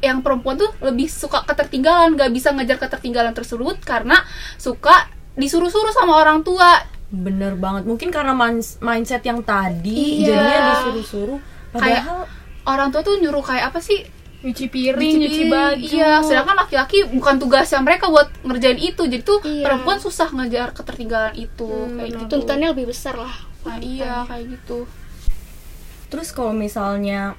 yang 0.00 0.24
perempuan 0.24 0.56
tuh 0.56 0.72
lebih 0.80 1.12
suka 1.12 1.44
ketertinggalan 1.44 2.16
gak 2.16 2.32
bisa 2.32 2.56
ngejar 2.56 2.80
ketertinggalan 2.80 3.36
tersebut 3.36 3.84
karena 3.84 4.16
suka 4.56 5.08
disuruh-suruh 5.36 5.92
sama 5.92 6.16
orang 6.20 6.40
tua. 6.40 6.80
Bener 7.12 7.56
banget. 7.56 7.84
Mungkin 7.84 8.08
karena 8.08 8.32
mindset 8.80 9.20
yang 9.24 9.44
tadi 9.44 10.24
Iya. 10.24 10.40
jadinya 10.40 10.60
disuruh-suruh. 10.72 11.38
Kayak 11.76 12.02
padahal 12.04 12.20
orang 12.64 12.88
tua 12.92 13.02
tuh 13.04 13.20
nyuruh 13.20 13.44
kayak 13.44 13.72
apa 13.72 13.80
sih 13.84 14.04
nyuci 14.40 14.66
piring 14.66 15.14
nyuci 15.18 15.42
baju. 15.46 15.82
iya. 15.82 16.20
Sedangkan 16.20 16.56
laki-laki 16.58 17.04
bukan 17.06 17.36
tugasnya 17.36 17.80
mereka 17.80 18.08
buat 18.08 18.28
ngerjain 18.40 18.76
itu. 18.76 19.02
Jadi 19.02 19.20
tuh 19.20 19.38
Iya. 19.42 19.64
perempuan 19.64 19.98
susah 19.98 20.28
ngejar 20.28 20.72
ketertinggalan 20.72 21.34
itu. 21.34 21.68
Hmm, 21.68 21.96
kayak 21.96 22.10
gitu. 22.10 22.24
Tuntutannya 22.30 22.68
lebih 22.70 22.86
besar 22.88 23.14
lah. 23.14 23.34
Nah, 23.60 23.76
iya 23.78 24.24
kayak 24.24 24.56
gitu. 24.56 24.88
Terus 26.08 26.30
kalau 26.30 26.50
misalnya 26.50 27.36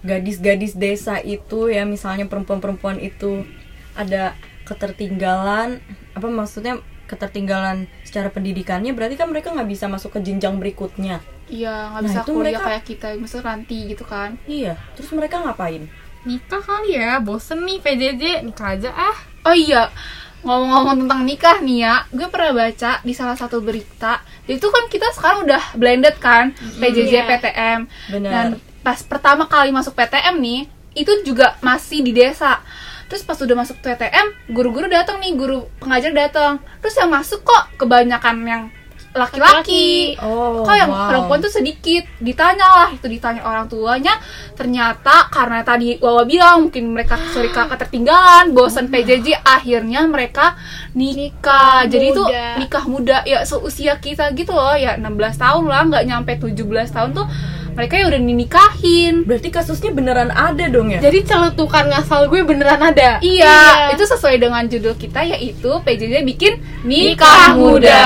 gadis-gadis 0.00 0.74
desa 0.74 1.20
itu 1.20 1.68
ya 1.68 1.84
misalnya 1.84 2.24
perempuan-perempuan 2.24 2.96
itu 2.98 3.44
ada 3.92 4.32
ketertinggalan 4.64 5.84
apa 6.10 6.26
maksudnya 6.26 6.80
ketertinggalan 7.04 7.84
secara 8.00 8.30
pendidikannya 8.30 8.90
berarti 8.90 9.14
kan 9.14 9.28
mereka 9.28 9.50
nggak 9.50 9.66
bisa 9.66 9.86
masuk 9.86 10.14
ke 10.14 10.22
jenjang 10.22 10.56
berikutnya. 10.56 11.20
iya 11.46 11.90
nggak 11.90 12.00
Nah, 12.00 12.06
bisa 12.06 12.20
itu 12.20 12.30
kuliah 12.32 12.42
mereka- 12.54 12.64
kayak 12.64 12.84
kita 12.86 13.06
misalnya 13.14 13.46
nanti 13.50 13.76
gitu 13.84 14.04
kan. 14.04 14.30
Iya, 14.46 14.78
terus 14.94 15.10
mereka 15.10 15.42
ngapain? 15.42 15.90
Nikah 16.24 16.60
kali 16.60 16.96
ya 17.00 17.20
bosen 17.20 17.64
nih 17.64 17.80
PJJ 17.80 18.44
nikah 18.44 18.76
aja 18.76 18.90
ah 18.92 19.16
oh 19.48 19.56
iya 19.56 19.88
ngomong-ngomong 20.40 21.04
tentang 21.04 21.20
nikah 21.28 21.56
nih 21.60 21.84
ya 21.84 21.94
gue 22.12 22.28
pernah 22.32 22.52
baca 22.56 23.00
di 23.04 23.12
salah 23.12 23.36
satu 23.36 23.60
berita 23.60 24.24
itu 24.48 24.66
kan 24.68 24.88
kita 24.88 25.12
sekarang 25.12 25.44
udah 25.44 25.62
blended 25.76 26.16
kan 26.16 26.56
PJJ 26.80 27.12
Iya. 27.12 27.22
PTM 27.28 27.80
Benar. 28.08 28.30
Dan 28.32 28.46
pas 28.80 28.96
pertama 29.04 29.44
kali 29.44 29.70
masuk 29.70 29.92
PTM 29.92 30.40
nih, 30.40 30.60
itu 30.96 31.12
juga 31.22 31.60
masih 31.60 32.00
di 32.00 32.16
desa. 32.16 32.64
Terus 33.12 33.26
pas 33.26 33.36
udah 33.36 33.56
masuk 33.58 33.76
PTM, 33.82 34.54
guru-guru 34.54 34.88
datang 34.88 35.20
nih, 35.20 35.36
guru 35.36 35.68
pengajar 35.82 36.16
datang. 36.16 36.62
Terus 36.80 36.96
yang 36.96 37.12
masuk 37.12 37.44
kok 37.44 37.76
kebanyakan 37.76 38.36
yang 38.46 38.62
laki-laki. 39.10 40.14
Oh, 40.22 40.62
Kok 40.62 40.76
yang 40.76 40.90
wow. 40.90 41.10
perempuan 41.10 41.42
tuh 41.42 41.50
sedikit. 41.50 42.06
Ditanya 42.22 42.66
lah, 42.66 42.88
itu 42.94 43.06
ditanya 43.10 43.42
orang 43.42 43.66
tuanya. 43.66 44.14
Ternyata 44.54 45.26
karena 45.34 45.66
tadi 45.66 45.98
Wawa 45.98 46.22
bilang 46.22 46.70
mungkin 46.70 46.94
mereka 46.94 47.18
sorry 47.34 47.50
kakak 47.50 47.82
tertinggalan, 47.86 48.54
bosan 48.54 48.86
PJJ, 48.86 49.42
akhirnya 49.42 50.06
mereka 50.06 50.54
nikah. 50.94 51.18
Nikah 51.20 51.90
Jadi 51.90 52.06
itu 52.14 52.22
muda. 52.22 52.44
nikah 52.58 52.84
muda 52.86 53.18
ya 53.26 53.42
seusia 53.42 53.98
kita 53.98 54.30
gitu 54.38 54.54
loh, 54.54 54.74
ya 54.78 54.94
16 54.96 55.10
tahun 55.36 55.64
lah, 55.66 55.82
nggak 55.90 56.04
nyampe 56.06 56.32
17 56.38 56.94
tahun 56.94 57.10
tuh 57.14 57.26
mereka 57.74 57.94
ya 57.98 58.04
udah 58.10 58.20
dinikahin 58.20 59.14
Berarti 59.24 59.48
kasusnya 59.48 59.90
beneran 59.94 60.30
ada 60.30 60.64
dong 60.68 60.90
ya? 60.90 61.00
Jadi 61.00 61.24
celetukan 61.26 61.90
ngasal 61.90 62.26
gue 62.28 62.40
beneran 62.42 62.80
ada. 62.80 63.18
Iya, 63.20 63.46
Iya. 63.46 63.94
itu 63.94 64.04
sesuai 64.06 64.36
dengan 64.38 64.64
judul 64.66 64.94
kita 64.96 65.22
yaitu 65.26 65.70
PJJ 65.82 66.22
bikin 66.26 66.52
Nikah 66.84 67.10
nikah 67.14 67.46
muda. 67.56 68.02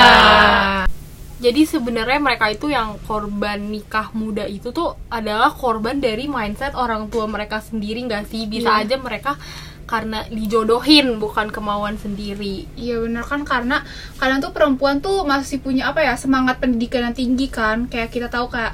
Jadi 1.44 1.68
sebenarnya 1.68 2.24
mereka 2.24 2.48
itu 2.48 2.72
yang 2.72 2.96
korban 3.04 3.60
nikah 3.68 4.08
muda 4.16 4.48
itu 4.48 4.72
tuh 4.72 4.96
adalah 5.12 5.52
korban 5.52 6.00
dari 6.00 6.24
mindset 6.24 6.72
orang 6.72 7.12
tua 7.12 7.28
mereka 7.28 7.60
sendiri 7.60 8.00
nggak 8.08 8.32
sih? 8.32 8.48
Bisa 8.48 8.80
aja 8.80 8.96
mereka 8.96 9.36
karena 9.84 10.24
dijodohin 10.32 11.20
bukan 11.20 11.52
kemauan 11.52 12.00
sendiri. 12.00 12.64
Iya 12.80 13.04
benar 13.04 13.28
kan 13.28 13.44
karena 13.44 13.84
kadang 14.16 14.40
tuh 14.40 14.56
perempuan 14.56 15.04
tuh 15.04 15.28
masih 15.28 15.60
punya 15.60 15.92
apa 15.92 16.00
ya 16.00 16.16
semangat 16.16 16.56
pendidikan 16.64 17.12
yang 17.12 17.16
tinggi 17.16 17.52
kan 17.52 17.92
kayak 17.92 18.08
kita 18.08 18.32
tahu 18.32 18.48
kayak 18.48 18.72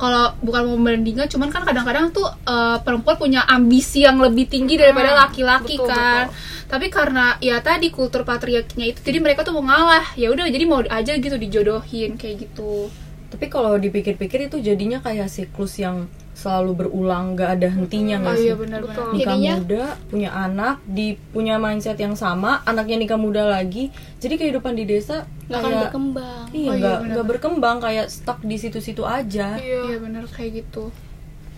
kalau 0.00 0.32
bukan 0.40 0.60
mau 0.64 0.74
membandingkan 0.74 1.28
cuman 1.28 1.52
kan 1.52 1.62
kadang-kadang 1.62 2.08
tuh 2.10 2.24
eh, 2.24 2.78
perempuan 2.80 3.20
punya 3.20 3.44
ambisi 3.44 4.00
yang 4.00 4.16
lebih 4.16 4.48
tinggi 4.48 4.80
daripada 4.80 5.12
Hmm, 5.12 5.20
laki-laki 5.28 5.76
betul, 5.76 5.92
kan. 5.92 6.32
tapi 6.66 6.86
karena 6.88 7.36
ya 7.38 7.60
tadi 7.60 7.92
kultur 7.92 8.24
patriarkinya 8.24 8.86
itu 8.88 9.04
jadi 9.04 9.18
mereka 9.20 9.44
tuh 9.44 9.52
mau 9.52 9.62
ngalah. 9.62 10.16
Ya 10.16 10.32
udah 10.32 10.48
jadi 10.48 10.64
mau 10.64 10.80
aja 10.80 11.12
gitu 11.12 11.36
dijodohin 11.36 12.16
kayak 12.16 12.48
gitu. 12.48 12.88
Tapi 13.28 13.46
kalau 13.46 13.76
dipikir-pikir 13.76 14.48
itu 14.48 14.56
jadinya 14.58 14.98
kayak 14.98 15.28
siklus 15.28 15.78
yang 15.78 16.08
selalu 16.40 16.72
berulang, 16.78 17.34
gak 17.34 17.50
ada 17.54 17.68
hentinya 17.68 18.16
nggak 18.18 18.32
oh 18.32 18.34
sih? 18.34 18.46
iya 18.46 18.54
benar-benar 18.54 18.96
Betul. 18.96 19.12
Nikah 19.12 19.20
Jadinya- 19.28 19.56
muda, 19.56 19.84
punya 20.08 20.30
anak, 20.32 20.76
di 20.82 21.06
punya 21.30 21.54
mindset 21.56 21.96
yang 21.96 22.14
sama, 22.14 22.64
anaknya 22.64 22.96
nikah 22.96 23.16
muda 23.16 23.44
lagi. 23.44 23.92
Jadi 24.16 24.34
kehidupan 24.36 24.72
di 24.72 24.84
desa 24.84 25.28
nggak 25.46 25.56
akan 25.56 25.66
kayak 25.66 25.82
berkembang 25.84 26.44
iya 26.50 26.56
Oh 26.62 26.72
iya, 26.72 26.80
nggak 26.80 26.96
benar. 26.96 27.10
nggak 27.10 27.26
berkembang 27.28 27.76
kayak 27.78 28.06
stuck 28.08 28.38
di 28.40 28.56
situ-situ 28.56 29.02
aja. 29.02 29.58
iya 29.58 29.96
benar 29.96 30.24
kayak 30.26 30.64
gitu 30.64 30.88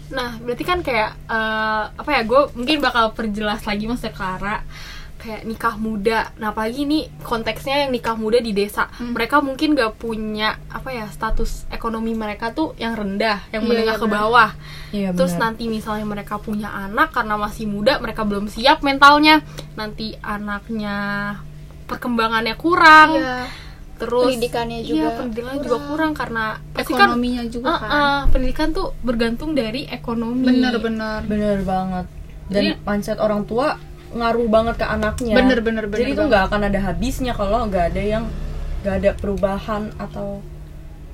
Nah, 0.09 0.37
berarti 0.38 0.61
kan 0.62 0.81
kayak 0.81 1.16
eh, 1.25 1.85
apa 1.90 2.11
ya? 2.11 2.21
Gue 2.23 2.45
mungkin 2.53 2.81
bakal 2.81 3.12
perjelas 3.12 3.62
lagi 3.62 3.87
maksudnya 3.87 4.12
Clara 4.12 4.61
kayak 5.23 5.47
nikah 5.47 5.79
muda. 5.79 6.35
Nah, 6.37 6.51
apalagi 6.51 6.83
ini 6.83 7.07
konteksnya 7.23 7.87
yang 7.87 7.91
nikah 7.91 8.13
muda 8.13 8.37
di 8.37 8.51
desa. 8.51 8.91
Hmm. 8.93 9.15
Mereka 9.15 9.39
mungkin 9.39 9.73
gak 9.73 9.95
punya 9.97 10.59
apa 10.67 10.91
ya 10.91 11.07
status 11.09 11.71
ekonomi 11.71 12.11
mereka 12.13 12.51
tuh 12.51 12.75
yang 12.75 12.93
rendah, 12.93 13.47
yang 13.49 13.63
Iya, 13.63 13.69
menengah 13.71 13.97
iya, 13.97 14.03
ke 14.03 14.07
bawah. 14.09 14.51
Iya 14.91 15.09
Terus 15.15 15.33
benar. 15.33 15.43
nanti 15.49 15.65
misalnya 15.67 16.05
mereka 16.05 16.37
punya 16.37 16.69
anak 16.69 17.15
karena 17.15 17.39
masih 17.39 17.65
muda, 17.65 17.97
mereka 17.97 18.23
belum 18.23 18.51
siap 18.51 18.83
mentalnya. 18.83 19.47
Nanti 19.73 20.19
anaknya 20.19 20.97
perkembangannya 21.87 22.55
kurang. 22.57 23.15
iya 23.15 23.47
Terus 23.93 24.35
Pendidikannya 24.35 24.83
Iya, 24.83 24.89
juga 24.89 25.09
pendidikannya 25.15 25.61
juga 25.63 25.79
kurang 25.87 26.11
karena 26.13 26.45
kan 26.59 26.83
ekonominya 26.83 27.43
juga 27.47 27.69
Ah, 27.69 27.79
kan 27.79 27.89
ah, 27.89 28.21
pendidikan 28.27 28.75
tuh 28.75 28.91
bergantung 28.99 29.55
dari 29.55 29.87
ekonomi. 29.87 30.43
bener-bener 30.43 31.23
Bener 31.23 31.63
banget. 31.63 32.07
Dan 32.51 32.63
Jadi- 32.67 32.77
mindset 32.83 33.17
orang 33.17 33.47
tua 33.47 33.79
ngaruh 34.12 34.46
banget 34.46 34.75
ke 34.77 34.87
anaknya. 34.87 35.35
Bener, 35.35 35.59
bener, 35.61 35.85
bener 35.87 35.98
Jadi 35.98 36.11
itu 36.12 36.22
nggak 36.22 36.42
akan 36.46 36.61
ada 36.68 36.81
habisnya 36.83 37.33
kalau 37.33 37.64
nggak 37.64 37.85
ada 37.90 38.03
yang 38.03 38.25
nggak 38.81 38.94
ada 38.98 39.11
perubahan 39.14 39.94
atau 39.96 40.42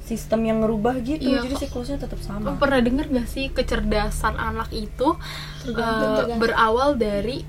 sistem 0.00 0.40
yang 0.42 0.58
ngerubah 0.60 0.98
gitu. 1.00 1.20
Iya, 1.20 1.44
Jadi 1.44 1.54
siklusnya 1.58 2.00
tetap 2.00 2.16
sama. 2.18 2.56
pernah 2.56 2.80
denger 2.80 3.12
gak 3.12 3.28
sih 3.28 3.52
kecerdasan 3.52 4.34
anak 4.34 4.72
itu 4.72 5.14
Tergantung, 5.60 6.12
tergantung. 6.16 6.38
berawal 6.40 6.96
dari 6.96 7.44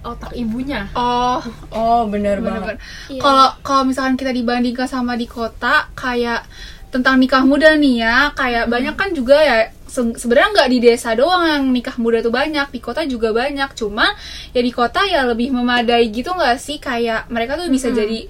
otak 0.00 0.32
ibunya? 0.32 0.88
oh 0.92 1.38
Oh 1.68 2.08
bener 2.08 2.40
bener-bener 2.40 2.74
banget. 2.74 2.76
Iya. 3.06 3.20
kalau 3.20 3.48
kalau 3.60 3.82
misalkan 3.84 4.16
kita 4.16 4.32
dibandingkan 4.32 4.88
sama 4.88 5.14
di 5.14 5.28
kota 5.28 5.92
kayak 5.92 6.48
tentang 6.88 7.16
nikah 7.16 7.44
muda 7.44 7.76
nih 7.76 8.02
ya 8.02 8.32
kayak 8.32 8.66
banyak 8.66 8.96
kan 8.96 9.12
juga 9.12 9.36
ya 9.36 9.68
se- 9.92 10.16
sebenarnya 10.16 10.50
nggak 10.56 10.70
di 10.72 10.78
desa 10.80 11.12
doang 11.12 11.44
yang 11.44 11.64
nikah 11.68 12.00
muda 12.00 12.24
tuh 12.24 12.32
banyak 12.32 12.72
di 12.72 12.80
kota 12.80 13.04
juga 13.04 13.28
banyak. 13.36 13.70
Cuma 13.76 14.08
ya 14.50 14.60
di 14.64 14.72
kota 14.72 15.04
ya 15.04 15.28
lebih 15.28 15.52
memadai 15.52 16.08
gitu 16.08 16.32
nggak 16.32 16.56
sih? 16.56 16.80
Kayak 16.80 17.28
mereka 17.28 17.60
tuh 17.60 17.68
bisa 17.68 17.92
jadi 17.92 18.24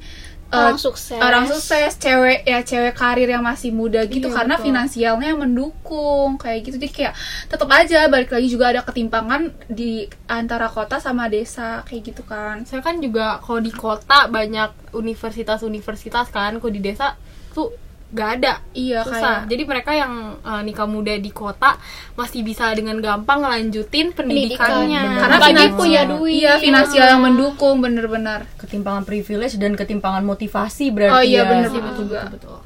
eh, 0.53 0.59
orang 0.59 0.77
sukses. 0.77 1.17
orang 1.17 1.45
sukses 1.49 1.97
cewek 1.97 2.45
ya 2.45 2.61
cewek 2.61 2.93
karir 2.93 3.25
yang 3.25 3.41
masih 3.41 3.73
muda 3.73 4.05
gitu 4.05 4.29
Iya, 4.29 4.37
karena 4.37 4.55
betul. 4.61 4.67
finansialnya 4.69 5.27
yang 5.33 5.41
mendukung 5.41 6.37
kayak 6.37 6.61
gitu. 6.67 6.77
Jadi 6.77 6.93
kayak 6.93 7.15
tetap 7.49 7.71
aja 7.73 8.05
balik 8.11 8.29
lagi 8.29 8.49
juga 8.51 8.69
ada 8.69 8.83
ketimpangan 8.85 9.49
di 9.71 10.05
antara 10.29 10.69
kota 10.69 11.01
sama 11.01 11.31
desa 11.33 11.81
kayak 11.89 12.03
gitu 12.05 12.23
kan. 12.27 12.69
Saya 12.69 12.83
kan 12.85 13.01
juga 13.01 13.41
kalau 13.41 13.63
di 13.63 13.73
kota 13.73 14.29
banyak 14.29 14.93
universitas-universitas 14.93 16.29
kan, 16.29 16.61
kalau 16.61 16.73
di 16.73 16.83
desa 16.85 17.17
tuh 17.57 17.73
gak 18.13 18.31
ada. 18.37 18.53
iya 18.73 19.01
Susah. 19.01 19.43
kayak 19.43 19.49
Jadi 19.49 19.63
mereka 19.65 19.91
yang 19.93 20.13
eh, 20.39 20.63
nikah 20.63 20.85
muda 20.85 21.17
di 21.17 21.29
kota 21.29 21.81
masih 22.13 22.41
bisa 22.41 22.69
dengan 22.71 22.97
gampang 22.99 23.41
ngelanjutin 23.41 24.13
pendidikannya. 24.13 25.01
Pendidikan. 25.01 25.19
karena 25.19 25.35
Apalagi 25.35 25.57
finansial 25.57 25.81
punya 25.81 26.03
duit. 26.07 26.35
iya 26.37 26.53
finansial 26.57 27.07
yang 27.09 27.23
mendukung 27.23 27.81
bener-bener 27.81 28.45
Ketimpangan 28.57 29.03
privilege 29.03 29.57
dan 29.57 29.73
ketimpangan 29.73 30.23
motivasi 30.23 30.89
berarti 30.89 31.13
Oh 31.13 31.23
iya, 31.23 31.41
ya. 31.41 31.49
bener 31.49 31.69
Iya, 31.69 31.81
betul, 31.83 31.99
juga. 32.05 32.21
betul, 32.23 32.37
betul. 32.39 32.59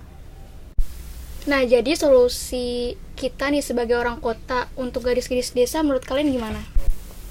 Nah, 1.47 1.63
jadi 1.63 1.95
solusi 1.95 2.67
kita 3.15 3.49
nih 3.49 3.63
sebagai 3.63 3.95
orang 3.95 4.19
kota 4.19 4.67
untuk 4.75 5.07
gadis-gadis 5.07 5.55
desa 5.55 5.79
menurut 5.81 6.03
kalian 6.03 6.35
gimana? 6.35 6.59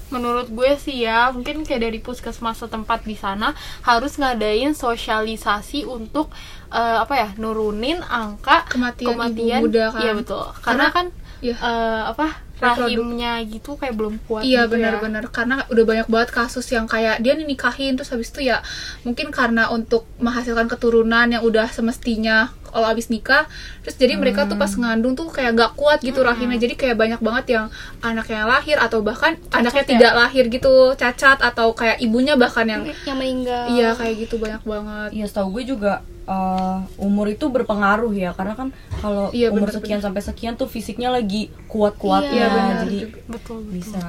Menurut 0.08 0.46
gue 0.48 0.70
sih 0.76 1.02
ya, 1.02 1.28
mungkin 1.30 1.62
kayak 1.62 1.82
dari 1.82 1.98
puskesmas 1.98 2.58
setempat 2.58 3.02
di 3.02 3.14
sana 3.14 3.52
harus 3.82 4.14
ngadain 4.14 4.70
sosialisasi 4.70 5.82
untuk 5.82 6.30
eh, 6.68 6.98
apa 6.98 7.14
ya, 7.16 7.28
nurunin 7.36 8.02
angka 8.02 8.66
Kematian 8.68 9.18
ibu 9.30 9.66
muda 9.66 9.90
kan. 9.90 10.00
Iya 10.00 10.12
betul. 10.14 10.44
Karena, 10.58 10.62
Karena- 10.62 10.90
kan 10.90 11.06
iya. 11.40 11.54
eh, 11.56 12.02
apa 12.06 12.26
Reproduk- 12.56 12.88
rahimnya 12.88 13.32
gitu 13.44 13.76
kayak 13.76 13.92
belum 13.92 14.16
kuat 14.24 14.40
Iya 14.40 14.64
gitu 14.64 14.80
ya. 14.80 14.88
benar-benar 14.88 15.28
karena 15.28 15.60
udah 15.68 15.84
banyak 15.84 16.08
banget 16.08 16.30
kasus 16.32 16.64
yang 16.72 16.88
kayak 16.88 17.20
dia 17.20 17.36
nikahin 17.36 18.00
terus 18.00 18.08
habis 18.08 18.32
itu 18.32 18.48
ya 18.48 18.64
mungkin 19.04 19.28
karena 19.28 19.68
untuk 19.68 20.08
menghasilkan 20.16 20.64
keturunan 20.64 21.28
yang 21.28 21.44
udah 21.44 21.68
semestinya 21.68 22.48
kalau 22.76 22.86
habis 22.86 23.08
nikah 23.08 23.48
terus 23.80 23.96
jadi 23.96 24.20
mereka 24.20 24.44
tuh 24.44 24.54
pas 24.54 24.68
ngandung 24.68 25.16
tuh 25.16 25.32
kayak 25.32 25.56
gak 25.56 25.72
kuat 25.74 26.04
gitu 26.04 26.20
rahimnya 26.20 26.60
jadi 26.60 26.76
kayak 26.76 26.96
banyak 27.00 27.20
banget 27.24 27.44
yang 27.56 27.66
anaknya 27.98 28.44
lahir 28.44 28.76
atau 28.76 29.00
bahkan 29.00 29.40
anaknya 29.48 29.82
ya? 29.82 29.90
tidak 29.96 30.12
lahir 30.12 30.44
gitu 30.46 30.92
cacat 30.92 31.40
atau 31.40 31.72
kayak 31.72 31.96
ibunya 31.98 32.36
bahkan 32.36 32.68
yang 32.68 32.84
Yang 33.08 33.16
meninggal. 33.16 33.64
iya 33.72 33.96
kayak 33.96 34.14
gitu 34.20 34.36
banyak 34.36 34.60
banget 34.60 35.08
Iya, 35.16 35.24
setahu 35.24 35.48
gue 35.56 35.64
juga 35.64 35.92
uh, 36.26 36.84
umur 36.98 37.30
itu 37.30 37.46
berpengaruh 37.48 38.12
ya, 38.12 38.34
karena 38.34 38.52
kan 38.52 38.68
kalau 39.00 39.30
Iya, 39.32 39.48
umur 39.48 39.70
bener, 39.70 39.80
sekian 39.80 40.00
sampai 40.02 40.20
sekian 40.20 40.58
tuh 40.58 40.68
fisiknya 40.68 41.08
lagi 41.08 41.48
kuat-kuatnya, 41.70 42.34
Iya, 42.34 42.46
benar 42.52 42.74
jadi. 42.84 42.98
Betul, 43.24 43.24
betul. 43.30 43.58
bisa. 43.72 44.02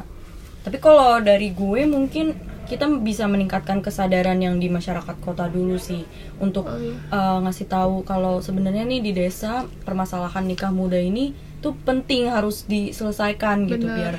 Tapi 0.65 0.77
kalau 0.83 1.21
dari 1.23 1.53
gue 1.53 1.81
mungkin 1.87 2.35
kita 2.67 2.85
bisa 2.99 3.23
meningkatkan 3.25 3.79
kesadaran 3.79 4.37
yang 4.37 4.55
di 4.55 4.67
masyarakat 4.67 5.15
kota 5.17 5.47
dulu 5.47 5.75
sih 5.75 6.03
untuk 6.37 6.67
Oh, 6.67 6.75
iya. 6.75 6.95
uh, 7.09 7.39
ngasih 7.41 7.65
tahu 7.65 8.03
kalau 8.03 8.39
sebenarnya 8.39 8.83
nih 8.83 9.01
di 9.01 9.11
desa 9.13 9.63
permasalahan 9.81 10.43
nikah 10.43 10.69
muda 10.69 10.95
ini 10.95 11.31
tuh 11.57 11.73
penting 11.79 12.27
harus 12.27 12.63
diselesaikan 12.63 13.65
gitu 13.65 13.87
Bener. 13.87 13.95
biar 13.95 14.15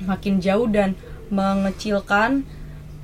makin 0.00 0.38
jauh 0.38 0.66
dan 0.66 0.94
mengecilkan 1.28 2.46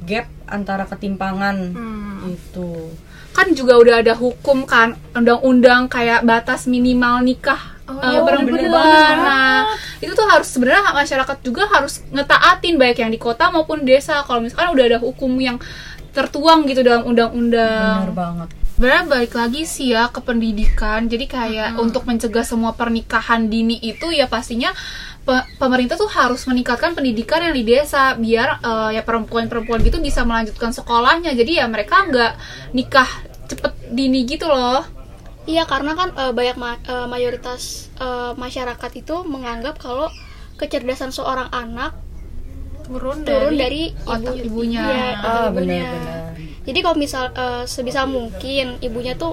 gap 0.02 0.26
antara 0.46 0.84
ketimpangan 0.84 1.56
Hmm. 1.72 2.30
itu. 2.30 2.92
kan 3.34 3.50
juga 3.50 3.74
udah 3.76 3.98
ada 3.98 4.14
hukum 4.14 4.62
kan 4.62 4.94
undang-undang 5.10 5.90
kayak 5.90 6.22
batas 6.22 6.64
minimal 6.64 7.18
nikah 7.18 7.73
Oh, 7.84 8.00
eh, 8.00 8.16
perempuan. 8.16 8.48
bener 8.48 8.72
banget. 8.72 9.16
Nah, 9.20 9.60
itu 10.00 10.12
tuh 10.12 10.24
harus 10.24 10.48
sebenarnya 10.48 10.88
masyarakat 10.88 11.36
juga 11.44 11.68
harus 11.68 12.00
ngetaatin 12.08 12.80
baik 12.80 12.96
yang 12.98 13.12
di 13.12 13.20
kota 13.20 13.52
maupun 13.52 13.84
desa. 13.84 14.24
Kalau 14.24 14.40
misalkan 14.40 14.72
udah 14.72 14.84
ada 14.88 14.98
hukum 14.98 15.28
yang 15.36 15.60
tertuang 16.16 16.64
gitu 16.64 16.80
dalam 16.80 17.04
Benar 17.04 17.28
undang-undang. 17.28 18.14
banget. 18.16 18.48
Sebenarnya 18.74 19.04
balik 19.06 19.32
lagi 19.36 19.62
sih 19.64 19.92
ya 19.92 20.08
ke 20.08 20.18
pendidikan. 20.18 21.06
Jadi 21.06 21.28
kayak 21.28 21.76
untuk 21.76 22.08
mencegah 22.08 22.42
semua 22.42 22.72
pernikahan 22.72 23.46
dini 23.46 23.76
itu 23.78 24.10
ya 24.10 24.26
pastinya 24.26 24.72
pe- 25.22 25.46
pemerintah 25.60 25.94
tuh 25.94 26.08
harus 26.08 26.42
meningkatkan 26.48 26.90
pendidikan 26.90 27.38
yang 27.38 27.54
di 27.54 27.62
desa 27.62 28.16
biar 28.16 28.64
eh, 28.64 28.90
ya 28.96 29.02
perempuan-perempuan 29.02 29.84
gitu 29.84 30.00
bisa 30.00 30.24
melanjutkan 30.24 30.72
sekolahnya. 30.72 31.36
Jadi 31.36 31.60
ya 31.60 31.68
mereka 31.68 32.02
nggak 32.08 32.32
nikah 32.72 33.06
cepet 33.46 33.92
dini 33.92 34.24
gitu 34.24 34.48
loh. 34.48 34.82
Iya, 35.44 35.62
karena 35.68 35.92
kan 35.98 36.08
eh, 36.16 36.32
banyak 36.38 36.56
ma- 36.56 36.80
eh, 36.92 37.06
mayoritas 37.14 37.62
eh, 38.00 38.32
masyarakat 38.44 38.90
itu 38.96 39.16
menganggap 39.28 39.74
kalau 39.76 40.08
kecerdasan 40.60 41.10
seorang 41.12 41.48
anak 41.52 41.92
turun, 42.86 43.24
turun 43.24 43.52
dari, 43.56 43.92
dari, 43.92 44.04
otak 44.08 44.34
ibu- 44.40 44.48
ibunya. 44.48 44.82
Iya, 44.88 45.04
otak 45.20 45.24
Ah, 45.24 45.48
ibunya. 45.52 45.52
benar-benar. 45.56 46.20
Jadi 46.64 46.78
kalau 46.84 46.96
misal 47.04 47.24
eh, 47.36 47.64
sebisa 47.68 48.02
mungkin 48.08 48.66
ibunya 48.80 49.12
tuh 49.22 49.32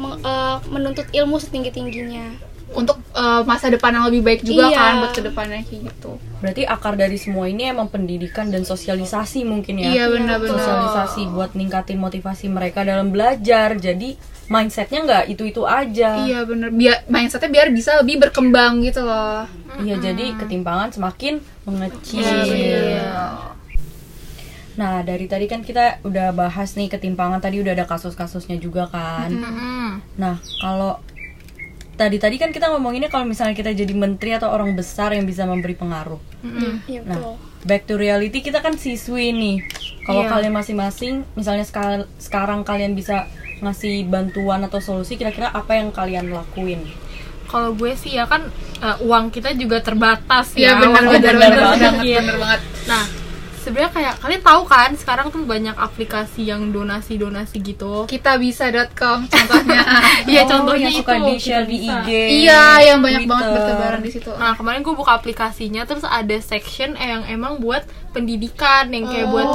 meng- 0.00 0.20
eh, 0.24 0.56
menuntut 0.72 1.06
ilmu 1.12 1.36
setinggi 1.36 1.70
tingginya. 1.76 2.26
Untuk 2.70 3.02
eh, 3.10 3.42
masa 3.42 3.66
depan 3.66 3.90
yang 3.92 4.06
lebih 4.06 4.22
baik 4.22 4.40
juga 4.42 4.66
Iya. 4.66 4.76
kan 4.76 4.92
buat 5.00 5.12
ke 5.12 5.22
depannya 5.22 5.60
kayak 5.62 5.82
gitu 5.88 6.12
Berarti 6.40 6.62
akar 6.64 6.94
dari 6.94 7.14
semua 7.14 7.44
ini 7.44 7.66
emang 7.66 7.86
pendidikan 7.86 8.48
dan 8.48 8.62
sosialisasi 8.62 9.44
mungkin 9.44 9.76
ya. 9.76 9.90
iya 9.90 10.04
benar-benar 10.06 10.56
Sosialisasi 10.56 11.28
buat 11.28 11.52
ningkatin 11.52 11.96
motivasi 11.96 12.48
mereka 12.48 12.80
dalam 12.80 13.10
belajar. 13.10 13.74
Jadi 13.74 14.16
mindsetnya 14.46 15.00
nggak 15.00 15.24
itu-itu 15.28 15.62
aja. 15.62 16.24
iya 16.24 16.42
benar 16.42 16.70
biar 16.70 17.04
mindsetnya 17.06 17.50
biar 17.50 17.68
bisa 17.70 17.94
lebih 17.96 18.18
berkembang 18.20 18.80
gitu 18.80 19.02
loh 19.02 19.44
Iya, 19.78 20.00
jadi 20.00 20.34
ketimpangan 20.36 20.90
semakin 20.90 21.38
mengecil. 21.62 22.24
Iya. 22.42 23.36
Nah, 24.72 25.02
dari 25.02 25.26
tadi 25.26 25.44
kan 25.44 25.60
kita 25.60 26.00
udah 26.02 26.32
bahas 26.32 26.72
nih 26.72 26.88
ketimpangan 26.88 27.38
tadi 27.38 27.60
udah 27.60 27.74
ada 27.74 27.84
kasus-kasusnya 27.84 28.56
juga 28.56 28.88
kan. 28.88 29.28
Mm-mm. 29.28 29.88
Nah, 30.16 30.40
kalau 30.56 30.96
tadi 32.00 32.16
tadi 32.16 32.36
kan 32.36 32.48
kita 32.48 32.66
ngomonginnya 32.66 33.06
kalau 33.06 33.22
misalnya 33.22 33.52
kita 33.52 33.70
jadi 33.70 33.92
menteri 33.92 34.32
atau 34.32 34.48
orang 34.48 34.72
besar 34.72 35.12
yang 35.12 35.22
bisa 35.22 35.44
memberi 35.44 35.76
pengaruh. 35.76 36.16
Iya 36.88 37.04
Nah, 37.04 37.20
betul. 37.20 37.34
back 37.62 37.82
to 37.84 37.94
reality 37.94 38.40
kita 38.40 38.58
kan 38.58 38.72
siswi 38.74 39.30
nih. 39.30 39.56
Kalau 40.00 40.24
Iya. 40.24 40.32
kalian 40.32 40.54
masing-masing, 40.54 41.28
misalnya 41.34 41.62
sekal- 41.62 42.08
sekarang 42.16 42.64
kalian 42.64 42.96
bisa 42.96 43.28
ngasih 43.60 44.08
bantuan 44.08 44.64
atau 44.64 44.80
solusi, 44.80 45.14
kira-kira 45.14 45.52
apa 45.52 45.76
yang 45.76 45.92
kalian 45.92 46.32
lakuin? 46.32 46.88
Kalau 47.44 47.74
gue 47.74 47.92
sih 47.92 48.14
ya 48.14 48.24
kan 48.24 48.48
eh, 48.80 48.96
uang 49.02 49.28
kita 49.28 49.52
juga 49.52 49.78
terbatas 49.78 50.56
iya 50.56 50.72
ya. 50.72 50.80
benar 50.80 51.04
uang 51.04 51.20
benar 51.20 51.34
banget 51.36 51.94
Iya. 52.00 52.18
benar 52.24 52.36
banget 52.38 52.60
Nah, 52.86 53.04
sebenarnya 53.60 53.90
kayak 53.90 54.14
kalian 54.18 54.40
tahu 54.40 54.62
kan 54.64 54.90
sekarang 54.92 55.28
tuh 55.28 55.44
banyak 55.44 55.72
aplikasi 55.72 56.44
yang 56.44 56.68
donasi-donasi 56.68 57.60
gitu. 57.60 58.04
kitabisa.com 58.06 59.24
contohnya 59.30 59.80
Iya, 60.24 60.42
Oh, 60.42 60.48
contohnya 60.50 60.86
yang 60.86 60.94
itu. 60.94 61.00
suka 61.00 61.14
di 61.18 61.34
share 61.36 61.64
di 61.64 61.78
kita. 61.78 62.00
IG. 62.00 62.10
iya 62.40 62.62
yang 62.82 62.98
banyak 62.98 63.24
banget 63.24 63.44
Twitter. 63.46 63.56
bertebaran 63.62 64.00
di 64.00 64.10
situ 64.10 64.30
Nah 64.32 64.52
kemarin 64.54 64.80
gue 64.80 64.92
buka 64.92 65.12
aplikasinya 65.14 65.82
terus 65.84 66.02
ada 66.02 66.36
section 66.36 66.94
yang 66.94 67.22
emang 67.26 67.58
buat 67.58 67.84
pendidikan 68.10 68.88
yang 68.88 69.04
kayak 69.04 69.28
buat 69.28 69.48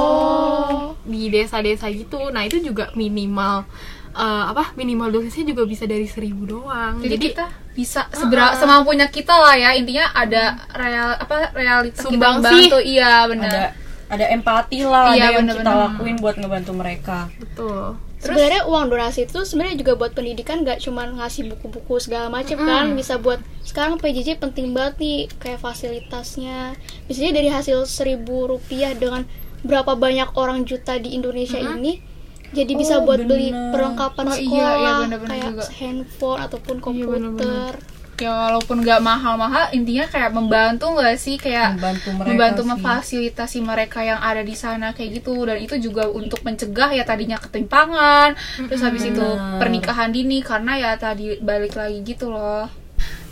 di 1.04 1.28
desa-desa 1.28 1.86
gitu. 1.88 2.30
Nah 2.30 2.42
itu 2.42 2.58
juga 2.60 2.90
minimal 2.92 3.66
eh, 4.12 4.44
apa 4.46 4.72
minimal 4.74 5.12
dosisnya 5.12 5.44
juga 5.46 5.62
bisa 5.64 5.84
dari 5.84 6.06
seribu 6.06 6.46
doang. 6.46 6.98
jadi, 6.98 7.10
Jadi, 7.12 7.26
kita 7.28 7.46
bisa 7.70 8.08
seberapa 8.08 8.56
semampunya 8.56 9.04
kita 9.06 9.34
lah 9.34 9.52
ya 9.52 9.70
intinya 9.70 10.08
ada 10.10 10.56
real 10.72 11.12
apa 11.14 11.52
realitas 11.52 12.00
kita 12.00 12.08
Sumbang 12.08 12.40
membantu 12.40 12.78
sih. 12.78 12.96
iya 12.96 13.28
benar 13.28 13.76
ada 14.06 14.24
empati 14.26 14.78
lah 14.80 15.10
Iya, 15.10 15.14
ada 15.14 15.26
yang 15.32 15.34
bener-bener. 15.44 15.66
kita 15.66 15.72
lakuin 15.84 16.16
buat 16.16 16.34
ngebantu 16.36 16.72
mereka. 16.72 17.18
betul. 17.36 17.98
Sebenarnya 18.16 18.62
uang 18.64 18.84
donasi 18.88 19.20
itu 19.22 19.38
sebenarnya 19.40 19.76
juga 19.76 19.92
buat 19.94 20.10
pendidikan 20.10 20.60
nggak 20.60 20.80
cuma 20.80 21.04
ngasih 21.06 21.46
buku-buku 21.48 21.98
segala 21.98 22.26
macam 22.28 22.58
kan 22.58 22.90
bisa 22.92 23.16
buat 23.16 23.38
sekarang 23.62 23.96
PJJ 23.96 24.40
penting 24.40 24.72
banget 24.72 24.94
nih 24.98 25.18
kayak 25.36 25.60
fasilitasnya 25.60 26.74
biasanya 27.04 27.32
dari 27.32 27.48
hasil 27.48 27.84
seribu 27.84 28.48
rupiah 28.48 28.92
dengan 28.92 29.28
berapa 29.60 29.94
banyak 29.94 30.32
orang 30.32 30.64
juta 30.64 30.96
di 30.96 31.12
Indonesia 31.12 31.60
ini 31.60 32.00
jadi 32.48 32.72
bisa 32.72 32.94
Oh, 32.96 33.04
buat 33.04 33.20
beli 33.20 33.50
bener. 33.50 33.70
perlengkapan 33.70 34.24
Oh, 34.24 34.32
iya, 34.32 34.38
sekolah 34.40 34.72
iya, 34.72 34.92
bener-bener 34.96 35.30
kayak 35.30 35.50
juga. 35.52 35.64
handphone 35.76 36.38
ataupun 36.40 36.74
Iya, 36.74 36.82
komputer 36.82 37.72
ya 38.16 38.32
walaupun 38.32 38.80
nggak 38.80 39.00
mahal-mahal 39.00 39.68
intinya 39.70 40.08
kayak 40.08 40.32
membantu 40.32 40.96
nggak 40.96 41.16
sih 41.16 41.36
kayak 41.36 41.76
Membantu 41.76 42.08
mereka 42.16 42.28
membantu 42.32 42.62
sih. 42.62 42.68
memfasilitasi 42.72 43.58
mereka 43.60 44.00
yang 44.00 44.20
ada 44.20 44.40
di 44.40 44.56
sana 44.56 44.96
kayak 44.96 45.20
gitu 45.20 45.34
dan 45.44 45.60
itu 45.60 45.76
juga 45.76 46.08
untuk 46.08 46.40
mencegah 46.40 46.90
ya 46.92 47.04
tadinya 47.04 47.36
ketimpangan 47.36 48.32
terus 48.66 48.80
habis 48.80 49.04
itu 49.04 49.26
pernikahan 49.60 50.10
dini 50.10 50.40
karena 50.40 50.72
ya 50.76 50.90
tadi 50.96 51.36
balik 51.38 51.76
lagi 51.76 52.00
gitu 52.02 52.32
loh 52.32 52.68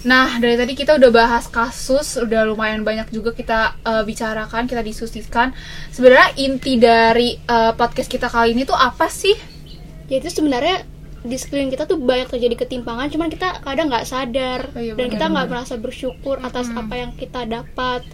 Nah, 0.05 0.37
dari 0.37 0.53
tadi 0.61 0.77
kita 0.77 1.01
udah 1.01 1.09
bahas 1.09 1.49
kasus, 1.49 2.21
udah 2.21 2.45
lumayan 2.45 2.85
banyak 2.85 3.09
juga 3.09 3.33
kita 3.33 3.73
eh, 3.81 4.05
bicarakan, 4.05 4.69
kita 4.69 4.85
diskusikan. 4.85 5.57
Sebenarnya 5.89 6.29
inti 6.37 6.77
dari 6.77 7.41
eh, 7.41 7.73
podcast 7.73 8.13
kita 8.13 8.29
kali 8.29 8.53
ini 8.53 8.69
tuh 8.69 8.77
apa 8.77 9.09
sih? 9.09 9.33
ya 10.05 10.21
itu 10.21 10.29
sebenarnya 10.29 10.85
di 11.25 11.35
sekeliling 11.35 11.69
kita 11.69 11.85
tuh 11.85 11.97
banyak 11.97 12.29
terjadi 12.29 12.55
ketimpangan 12.59 13.09
cuman 13.09 13.29
kita 13.29 13.59
kadang 13.59 13.89
nggak 13.89 14.05
sadar 14.05 14.69
Oh, 14.69 14.79
iya, 14.79 14.93
dan 14.93 15.09
kita 15.09 15.25
benar-benar. 15.25 15.31
nggak 15.33 15.47
merasa 15.49 15.75
bersyukur 15.77 16.37
atas 16.39 16.69
apa 16.71 16.95
yang 16.95 17.11
kita 17.13 17.43
dapat 17.45 18.05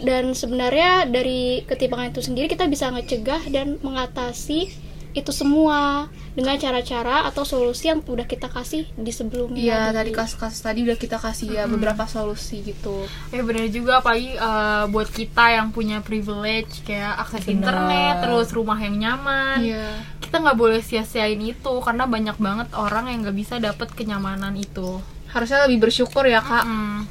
dan 0.00 0.32
sebenarnya 0.32 1.04
dari 1.06 1.60
ketimpangan 1.62 2.08
itu 2.10 2.22
sendiri 2.22 2.46
kita 2.46 2.64
bisa 2.66 2.88
ngecegah 2.88 3.42
dan 3.48 3.76
mengatasi 3.78 4.70
itu 5.10 5.34
semua 5.34 6.06
dengan 6.30 6.54
cara-cara 6.54 7.26
atau 7.26 7.42
solusi 7.42 7.90
yang 7.90 7.98
udah 8.00 8.22
kita 8.24 8.46
kasih 8.46 8.86
di 8.94 9.10
sebelumnya 9.10 9.58
Iya, 9.58 9.78
Jadi- 9.82 9.96
tadi 9.98 10.10
kasus-kasus 10.14 10.60
tadi 10.62 10.78
udah 10.80 10.94
kita 10.94 11.18
kasih 11.18 11.50
ya 11.50 11.66
beberapa 11.66 12.06
solusi 12.06 12.62
gitu. 12.62 13.02
Ya 13.28 13.42
bener 13.42 13.66
juga 13.68 13.98
apalagi 13.98 14.30
eh, 14.32 14.84
buat 14.86 15.10
kita 15.10 15.50
yang 15.52 15.68
punya 15.68 15.98
privilege 15.98 16.86
kayak 16.86 17.18
akses 17.20 17.42
Bener. 17.42 17.58
internet, 17.58 18.14
terus 18.22 18.48
rumah 18.50 18.78
yang 18.78 18.94
nyaman. 18.96 19.58
Iya. 19.60 19.88
Kita 20.30 20.46
nggak 20.46 20.58
boleh 20.62 20.78
sia-siain 20.78 21.42
itu 21.42 21.72
karena 21.82 22.06
banyak 22.06 22.38
banget 22.38 22.70
orang 22.78 23.10
yang 23.10 23.26
nggak 23.26 23.34
bisa 23.34 23.58
dapet 23.58 23.90
kenyamanan 23.98 24.54
itu. 24.54 25.02
Harusnya 25.34 25.66
lebih 25.66 25.90
bersyukur 25.90 26.22
ya, 26.22 26.38
Kak. 26.38 26.62
Hmm. 26.62 27.02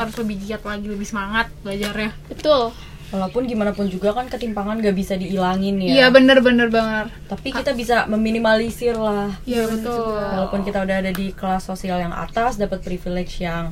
Harus 0.00 0.16
lebih 0.16 0.40
giat 0.40 0.64
lagi, 0.64 0.88
lebih 0.88 1.04
semangat 1.04 1.52
belajarnya. 1.60 2.16
betul 2.32 2.72
Walaupun 3.12 3.46
gimana 3.46 3.70
pun 3.70 3.86
juga 3.86 4.10
kan 4.10 4.26
ketimpangan 4.26 4.82
gak 4.82 4.96
bisa 4.98 5.14
dihilangin 5.14 5.78
ya. 5.78 5.90
Iya, 5.94 6.06
bener-bener 6.10 6.66
banget. 6.74 7.06
Tapi 7.30 7.54
kita 7.54 7.70
bisa 7.70 8.02
meminimalisir 8.10 8.98
lah. 8.98 9.30
Iya, 9.46 9.70
betul. 9.70 10.18
Walaupun 10.18 10.66
kita 10.66 10.82
udah 10.82 10.96
ada 11.06 11.12
di 11.14 11.30
kelas 11.30 11.70
sosial 11.70 12.02
yang 12.02 12.10
atas, 12.10 12.58
dapat 12.58 12.82
privilege 12.82 13.46
yang 13.46 13.70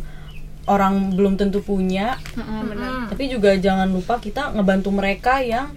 orang 0.71 1.13
belum 1.13 1.35
tentu 1.37 1.61
punya, 1.61 2.17
Heeh, 2.37 2.61
bener. 2.65 2.89
Hmm. 2.89 3.07
tapi 3.13 3.29
juga 3.29 3.53
jangan 3.53 3.85
lupa 3.85 4.17
kita 4.17 4.57
ngebantu 4.57 4.91
mereka 4.97 5.45
yang 5.45 5.77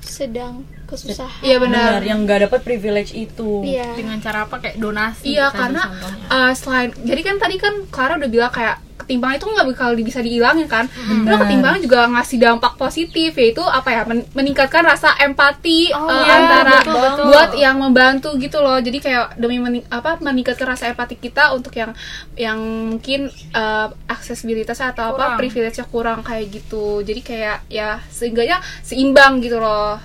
sedang 0.00 0.64
kesusahan 0.94 1.40
Iya, 1.40 1.56
benar. 1.58 1.98
benar 1.98 2.02
yang 2.02 2.18
nggak 2.22 2.40
dapat 2.44 2.60
privilege 2.62 3.12
itu. 3.12 3.60
iya 3.62 3.90
Dengan 3.92 4.16
cara 4.18 4.44
apa 4.44 4.56
kayak 4.56 4.76
donasi. 4.76 5.30
Iya, 5.30 5.50
karena 5.50 5.82
contohnya. 5.84 6.26
uh, 6.30 6.52
selain 6.52 6.90
jadi 6.96 7.20
kan 7.22 7.36
tadi 7.36 7.56
kan 7.56 7.74
Clara 7.86 8.14
udah 8.14 8.28
bilang 8.28 8.48
kayak 8.48 8.76
ketimpangan 8.94 9.36
itu 9.36 9.46
nggak 9.46 9.66
bakal 9.68 9.90
bisa 9.98 10.16
dihilangin 10.18 10.64
kan. 10.64 10.88
Karena 10.88 11.36
ketimpangan 11.36 11.76
juga 11.78 12.08
ngasih 12.08 12.38
dampak 12.40 12.72
positif 12.74 13.34
yaitu 13.34 13.60
apa 13.60 13.90
ya 13.90 14.02
men- 14.04 14.24
meningkatkan 14.32 14.80
rasa 14.80 15.12
empati 15.18 15.92
Oh, 15.92 16.08
uh, 16.08 16.24
iya, 16.24 16.32
antara 16.40 16.80
betul, 16.80 16.96
betul. 16.96 17.24
buat 17.28 17.50
yang 17.54 17.76
membantu 17.76 18.28
gitu 18.38 18.58
loh. 18.58 18.78
Jadi 18.78 18.98
kayak 18.98 19.36
demi 19.36 19.58
mening- 19.58 19.84
apa 19.90 20.16
meningkatkan 20.18 20.64
rasa 20.66 20.88
empati 20.88 21.18
kita 21.18 21.52
untuk 21.52 21.74
yang 21.74 21.92
yang 22.32 22.56
mungkin 22.88 23.28
uh, 23.52 23.92
aksesibilitasnya 24.08 24.90
atau 24.90 25.12
apa 25.12 25.36
Kurang. 25.36 25.38
privilege-nya 25.38 25.84
kurang 25.84 26.20
kayak 26.22 26.46
gitu. 26.50 27.02
Jadi 27.02 27.20
kayak 27.20 27.68
ya 27.68 28.00
seenggaknya 28.08 28.56
seimbang 28.80 29.36
gitu 29.38 29.58
loh. 29.58 30.00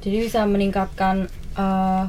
Jadi 0.00 0.16
bisa 0.22 0.44
meningkatkan 0.44 1.28
eh, 1.52 2.04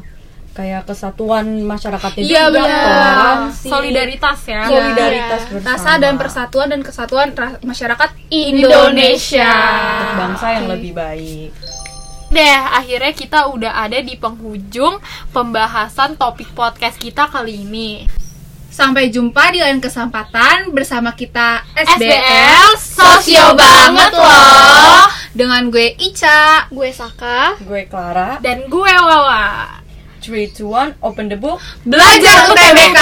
kayak 0.52 0.84
kesatuan 0.84 1.64
masyarakatnya 1.64 2.24
Iya, 2.24 2.44
juga, 2.48 2.60
benar. 2.60 2.84
toleransi, 2.84 3.68
solidaritas 3.68 4.40
ya. 4.44 4.62
solidaritas 4.66 5.42
Iya. 5.42 5.50
bersama. 5.50 5.72
Rasa 5.72 5.92
dan 5.98 6.14
persatuan 6.16 6.68
dan 6.68 6.82
kesatuan 6.82 7.28
ra- 7.32 7.60
masyarakat 7.62 8.10
Indonesia. 8.30 9.52
Untuk 9.96 10.12
bangsa 10.20 10.48
yang 10.52 10.68
lebih 10.68 10.92
baik. 10.92 11.52
Deh, 12.32 12.60
akhirnya 12.72 13.12
kita 13.12 13.40
udah 13.48 13.76
ada 13.78 14.00
di 14.00 14.16
penghujung 14.16 15.00
pembahasan 15.30 16.16
topik 16.16 16.52
podcast 16.52 16.96
kita 16.96 17.28
kali 17.28 17.60
ini. 17.62 18.08
Sampai 18.82 19.14
jumpa 19.14 19.54
di 19.54 19.62
lain 19.62 19.78
kesempatan 19.78 20.74
bersama 20.74 21.14
kita 21.14 21.62
SBL, 21.78 22.02
SBL 22.02 22.70
sosio 22.82 23.54
banget 23.54 24.10
loh. 24.10 25.06
Dengan 25.38 25.70
gue 25.70 25.94
Ica 26.02 26.66
gue 26.74 26.90
Saka 26.90 27.62
Gue 27.62 27.86
Clara. 27.86 28.42
Dan 28.42 28.66
gue 28.66 28.94
Wawa. 28.98 29.78
3 30.26 30.34
2 30.34 30.98
1 30.98 30.98
open 30.98 31.30
the 31.30 31.38
book. 31.38 31.62
Belajar 31.86 32.50
UTBK 32.50 32.98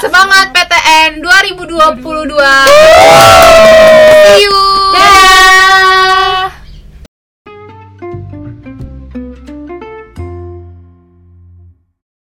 Semangat 0.00 0.48
PTN 0.56 1.20
2022 1.20 2.32
See 4.32 4.48
you 4.48 4.56
Dadah. 4.96 6.01